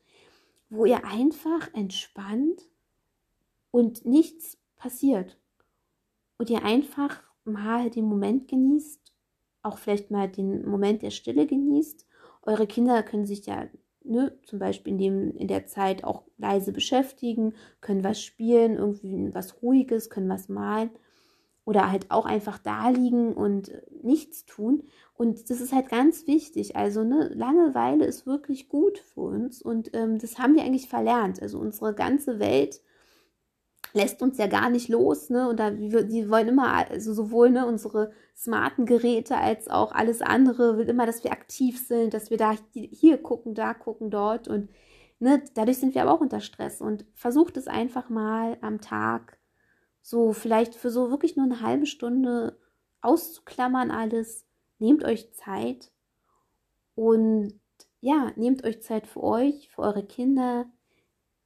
wo 0.68 0.84
ihr 0.84 1.06
einfach 1.06 1.72
entspannt 1.72 2.60
und 3.70 4.04
nichts 4.04 4.58
passiert. 4.76 5.38
Und 6.36 6.50
ihr 6.50 6.62
einfach 6.62 7.22
mal 7.44 7.88
den 7.88 8.04
Moment 8.04 8.48
genießt, 8.48 9.14
auch 9.62 9.78
vielleicht 9.78 10.10
mal 10.10 10.28
den 10.28 10.68
Moment 10.68 11.00
der 11.00 11.10
Stille 11.10 11.46
genießt. 11.46 12.06
Eure 12.42 12.66
Kinder 12.66 13.02
können 13.02 13.24
sich 13.24 13.46
ja 13.46 13.66
ne, 14.04 14.38
zum 14.44 14.58
Beispiel 14.58 14.92
in, 14.92 14.98
dem, 14.98 15.36
in 15.36 15.48
der 15.48 15.66
Zeit 15.66 16.04
auch 16.04 16.24
leise 16.38 16.72
beschäftigen, 16.72 17.54
können 17.80 18.04
was 18.04 18.22
spielen, 18.22 18.76
irgendwie 18.76 19.34
was 19.34 19.62
Ruhiges, 19.62 20.10
können 20.10 20.28
was 20.28 20.48
malen 20.48 20.90
oder 21.64 21.90
halt 21.90 22.10
auch 22.10 22.26
einfach 22.26 22.58
da 22.58 22.90
liegen 22.90 23.32
und 23.32 23.72
nichts 24.02 24.44
tun. 24.44 24.82
Und 25.14 25.48
das 25.50 25.60
ist 25.60 25.72
halt 25.72 25.88
ganz 25.88 26.26
wichtig. 26.26 26.76
Also 26.76 27.04
ne, 27.04 27.30
Langeweile 27.34 28.04
ist 28.04 28.26
wirklich 28.26 28.68
gut 28.68 28.98
für 28.98 29.22
uns 29.22 29.62
und 29.62 29.90
ähm, 29.94 30.18
das 30.18 30.38
haben 30.38 30.54
wir 30.54 30.62
eigentlich 30.62 30.88
verlernt. 30.88 31.40
Also 31.40 31.58
unsere 31.58 31.94
ganze 31.94 32.38
Welt 32.38 32.80
lässt 33.94 34.22
uns 34.22 34.38
ja 34.38 34.46
gar 34.48 34.70
nicht 34.70 34.88
los, 34.88 35.30
ne? 35.30 35.48
Und 35.48 35.60
da, 35.60 35.70
die 35.70 36.28
wollen 36.30 36.48
immer, 36.48 36.72
also 36.90 37.14
sowohl 37.14 37.50
ne, 37.50 37.66
unsere 37.66 38.12
smarten 38.36 38.86
Geräte 38.86 39.36
als 39.36 39.68
auch 39.68 39.92
alles 39.92 40.20
andere 40.20 40.76
will 40.76 40.88
immer, 40.88 41.06
dass 41.06 41.24
wir 41.24 41.32
aktiv 41.32 41.86
sind, 41.86 42.12
dass 42.12 42.30
wir 42.30 42.36
da 42.36 42.56
hier 42.72 43.18
gucken, 43.22 43.54
da 43.54 43.72
gucken, 43.74 44.10
dort 44.10 44.48
und 44.48 44.68
ne, 45.20 45.42
dadurch 45.54 45.78
sind 45.78 45.94
wir 45.94 46.02
aber 46.02 46.12
auch 46.12 46.20
unter 46.20 46.40
Stress 46.40 46.80
und 46.80 47.06
versucht 47.14 47.56
es 47.56 47.68
einfach 47.68 48.10
mal 48.10 48.58
am 48.60 48.80
Tag 48.80 49.38
so 50.02 50.32
vielleicht 50.34 50.74
für 50.74 50.90
so 50.90 51.10
wirklich 51.10 51.36
nur 51.36 51.46
eine 51.46 51.62
halbe 51.62 51.86
Stunde 51.86 52.58
auszuklammern 53.00 53.90
alles. 53.90 54.44
Nehmt 54.78 55.04
euch 55.04 55.32
Zeit 55.32 55.92
und 56.94 57.58
ja, 58.00 58.32
nehmt 58.36 58.64
euch 58.64 58.82
Zeit 58.82 59.06
für 59.06 59.22
euch, 59.22 59.70
für 59.70 59.82
eure 59.82 60.04
Kinder. 60.04 60.66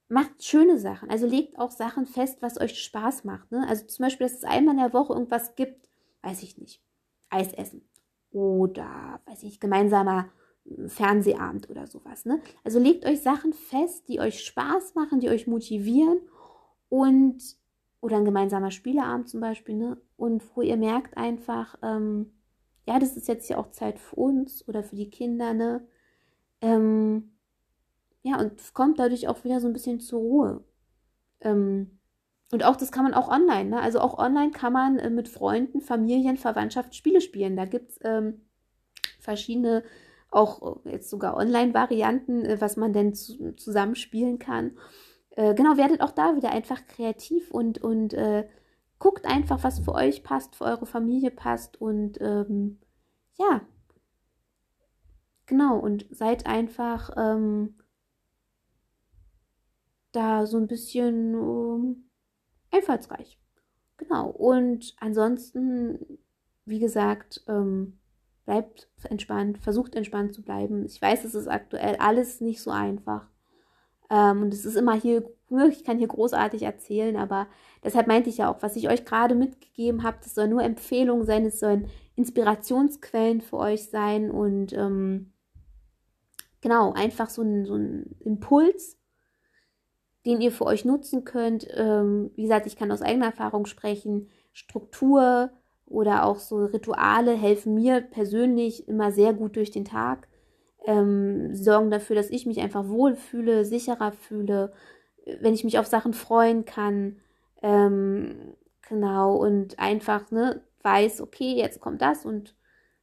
Macht 0.08 0.42
schöne 0.42 0.78
Sachen. 0.78 1.10
Also 1.10 1.26
legt 1.26 1.58
auch 1.58 1.70
Sachen 1.70 2.06
fest, 2.06 2.38
was 2.40 2.60
euch 2.60 2.78
Spaß 2.78 3.24
macht. 3.24 3.50
Ne? 3.52 3.66
Also 3.68 3.86
zum 3.86 4.04
Beispiel, 4.04 4.26
dass 4.26 4.36
es 4.36 4.44
einmal 4.44 4.74
in 4.74 4.80
der 4.80 4.92
Woche 4.92 5.12
irgendwas 5.12 5.54
gibt, 5.54 5.88
weiß 6.22 6.42
ich 6.42 6.56
nicht. 6.58 6.82
Eis 7.30 7.52
essen. 7.52 7.86
Oder, 8.30 9.20
weiß 9.26 9.42
ich, 9.42 9.60
gemeinsamer 9.60 10.30
Fernsehabend 10.86 11.70
oder 11.70 11.86
sowas. 11.86 12.24
Ne? 12.24 12.40
Also 12.64 12.78
legt 12.78 13.04
euch 13.06 13.22
Sachen 13.22 13.52
fest, 13.52 14.08
die 14.08 14.20
euch 14.20 14.44
Spaß 14.44 14.94
machen, 14.94 15.20
die 15.20 15.28
euch 15.28 15.46
motivieren 15.46 16.20
und 16.88 17.42
oder 18.00 18.18
ein 18.18 18.24
gemeinsamer 18.24 18.70
Spieleabend 18.70 19.28
zum 19.28 19.40
Beispiel, 19.40 19.74
ne? 19.74 20.00
Und 20.16 20.44
wo 20.54 20.62
ihr 20.62 20.76
merkt 20.76 21.16
einfach, 21.16 21.76
ähm, 21.82 22.32
ja, 22.86 22.98
das 22.98 23.16
ist 23.16 23.28
jetzt 23.28 23.48
ja 23.48 23.58
auch 23.58 23.70
Zeit 23.70 23.98
für 23.98 24.16
uns 24.16 24.66
oder 24.68 24.82
für 24.82 24.96
die 24.96 25.10
Kinder, 25.10 25.52
ne? 25.52 25.86
Ähm, 26.60 27.37
ja, 28.22 28.38
und 28.40 28.74
kommt 28.74 28.98
dadurch 28.98 29.28
auch 29.28 29.44
wieder 29.44 29.60
so 29.60 29.66
ein 29.66 29.72
bisschen 29.72 30.00
zur 30.00 30.20
Ruhe. 30.20 30.64
Ähm, 31.40 31.98
und 32.50 32.64
auch 32.64 32.76
das 32.76 32.92
kann 32.92 33.04
man 33.04 33.14
auch 33.14 33.28
online, 33.28 33.70
ne? 33.70 33.80
Also 33.80 34.00
auch 34.00 34.18
online 34.18 34.50
kann 34.52 34.72
man 34.72 34.98
äh, 34.98 35.10
mit 35.10 35.28
Freunden, 35.28 35.80
Familien, 35.80 36.36
Verwandtschaft 36.36 36.94
Spiele 36.94 37.20
spielen. 37.20 37.56
Da 37.56 37.66
gibt 37.66 37.90
es 37.90 37.98
ähm, 38.02 38.42
verschiedene 39.20 39.84
auch 40.30 40.84
äh, 40.84 40.92
jetzt 40.92 41.10
sogar 41.10 41.36
Online-Varianten, 41.36 42.44
äh, 42.44 42.60
was 42.60 42.76
man 42.76 42.92
denn 42.92 43.14
zu, 43.14 43.54
zusammenspielen 43.56 44.38
kann. 44.38 44.76
Äh, 45.30 45.54
genau, 45.54 45.76
werdet 45.76 46.00
auch 46.00 46.10
da 46.12 46.36
wieder 46.36 46.50
einfach 46.50 46.86
kreativ 46.86 47.50
und, 47.50 47.82
und 47.82 48.14
äh, 48.14 48.48
guckt 48.98 49.26
einfach, 49.26 49.62
was 49.62 49.80
für 49.80 49.94
euch 49.94 50.22
passt, 50.22 50.56
für 50.56 50.64
eure 50.64 50.86
Familie 50.86 51.30
passt 51.30 51.80
und 51.80 52.20
ähm, 52.20 52.80
ja, 53.38 53.60
genau, 55.46 55.78
und 55.78 56.06
seid 56.10 56.46
einfach 56.46 57.10
ähm, 57.16 57.76
da 60.12 60.46
so 60.46 60.56
ein 60.56 60.66
bisschen 60.66 61.34
ähm, 61.34 62.10
einfallsreich. 62.70 63.38
Genau, 63.96 64.28
und 64.30 64.94
ansonsten, 65.00 66.18
wie 66.64 66.78
gesagt, 66.78 67.42
ähm, 67.48 67.98
bleibt 68.44 68.88
entspannt, 69.04 69.58
versucht 69.58 69.94
entspannt 69.94 70.34
zu 70.34 70.42
bleiben. 70.42 70.84
Ich 70.86 71.02
weiß, 71.02 71.24
es 71.24 71.34
ist 71.34 71.48
aktuell 71.48 71.96
alles 71.96 72.40
nicht 72.40 72.62
so 72.62 72.70
einfach. 72.70 73.28
Ähm, 74.10 74.42
und 74.42 74.54
es 74.54 74.64
ist 74.64 74.76
immer 74.76 74.94
hier, 74.94 75.28
ich 75.70 75.84
kann 75.84 75.98
hier 75.98 76.08
großartig 76.08 76.62
erzählen, 76.62 77.16
aber 77.16 77.48
deshalb 77.84 78.06
meinte 78.06 78.30
ich 78.30 78.38
ja 78.38 78.50
auch, 78.50 78.62
was 78.62 78.76
ich 78.76 78.88
euch 78.88 79.04
gerade 79.04 79.34
mitgegeben 79.34 80.02
habe, 80.02 80.18
das 80.22 80.34
soll 80.34 80.48
nur 80.48 80.62
Empfehlungen 80.62 81.26
sein, 81.26 81.44
es 81.44 81.60
sollen 81.60 81.88
Inspirationsquellen 82.16 83.40
für 83.40 83.58
euch 83.58 83.90
sein 83.90 84.30
und 84.30 84.72
ähm, 84.72 85.32
genau, 86.60 86.92
einfach 86.92 87.30
so 87.30 87.42
ein, 87.42 87.66
so 87.66 87.74
ein 87.74 88.16
Impuls, 88.20 88.97
den 90.28 90.40
ihr 90.40 90.52
für 90.52 90.66
euch 90.66 90.84
nutzen 90.84 91.24
könnt. 91.24 91.66
Ähm, 91.74 92.30
wie 92.36 92.42
gesagt, 92.42 92.66
ich 92.66 92.76
kann 92.76 92.92
aus 92.92 93.02
eigener 93.02 93.26
Erfahrung 93.26 93.66
sprechen. 93.66 94.28
Struktur, 94.52 95.50
oder 95.90 96.24
auch 96.24 96.38
so 96.38 96.64
Rituale 96.64 97.32
helfen 97.32 97.74
mir 97.74 98.00
persönlich 98.00 98.88
immer 98.88 99.10
sehr 99.10 99.32
gut 99.32 99.56
durch 99.56 99.70
den 99.70 99.84
Tag. 99.84 100.28
Ähm, 100.86 101.54
sorgen 101.54 101.90
dafür, 101.90 102.16
dass 102.16 102.30
ich 102.30 102.46
mich 102.46 102.60
einfach 102.60 102.88
wohlfühle, 102.88 103.64
sicherer 103.64 104.12
fühle, 104.12 104.72
wenn 105.40 105.54
ich 105.54 105.64
mich 105.64 105.78
auf 105.78 105.86
Sachen 105.86 106.12
freuen 106.12 106.64
kann. 106.64 107.16
Ähm, 107.62 108.54
genau, 108.88 109.36
und 109.36 109.78
einfach 109.78 110.30
ne, 110.30 110.62
weiß, 110.82 111.20
okay, 111.20 111.54
jetzt 111.56 111.80
kommt 111.80 112.02
das 112.02 112.24
und 112.24 112.54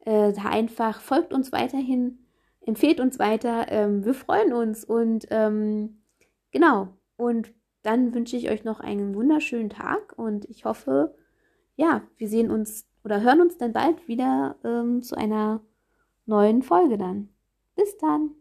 äh, 0.00 0.32
da 0.32 0.44
einfach, 0.44 1.00
folgt 1.00 1.32
uns 1.32 1.52
weiterhin, 1.52 2.18
empfehlt 2.66 3.00
uns 3.00 3.18
weiter. 3.18 3.66
Ähm, 3.70 4.04
wir 4.04 4.14
freuen 4.14 4.52
uns 4.52 4.84
und 4.84 5.26
ähm, 5.30 6.02
genau. 6.50 6.88
Und 7.16 7.52
dann 7.82 8.14
wünsche 8.14 8.36
ich 8.36 8.50
euch 8.50 8.64
noch 8.64 8.80
einen 8.80 9.14
wunderschönen 9.14 9.70
Tag 9.70 10.14
und 10.16 10.46
ich 10.46 10.64
hoffe, 10.64 11.14
ja, 11.76 12.02
wir 12.16 12.28
sehen 12.28 12.50
uns 12.50 12.86
oder 13.04 13.22
hören 13.22 13.40
uns 13.40 13.56
dann 13.56 13.72
bald 13.72 14.08
wieder 14.08 14.56
ähm, 14.64 15.02
zu 15.02 15.16
einer 15.16 15.62
neuen 16.26 16.62
Folge 16.62 16.98
dann. 16.98 17.28
Bis 17.76 17.96
dann. 17.98 18.39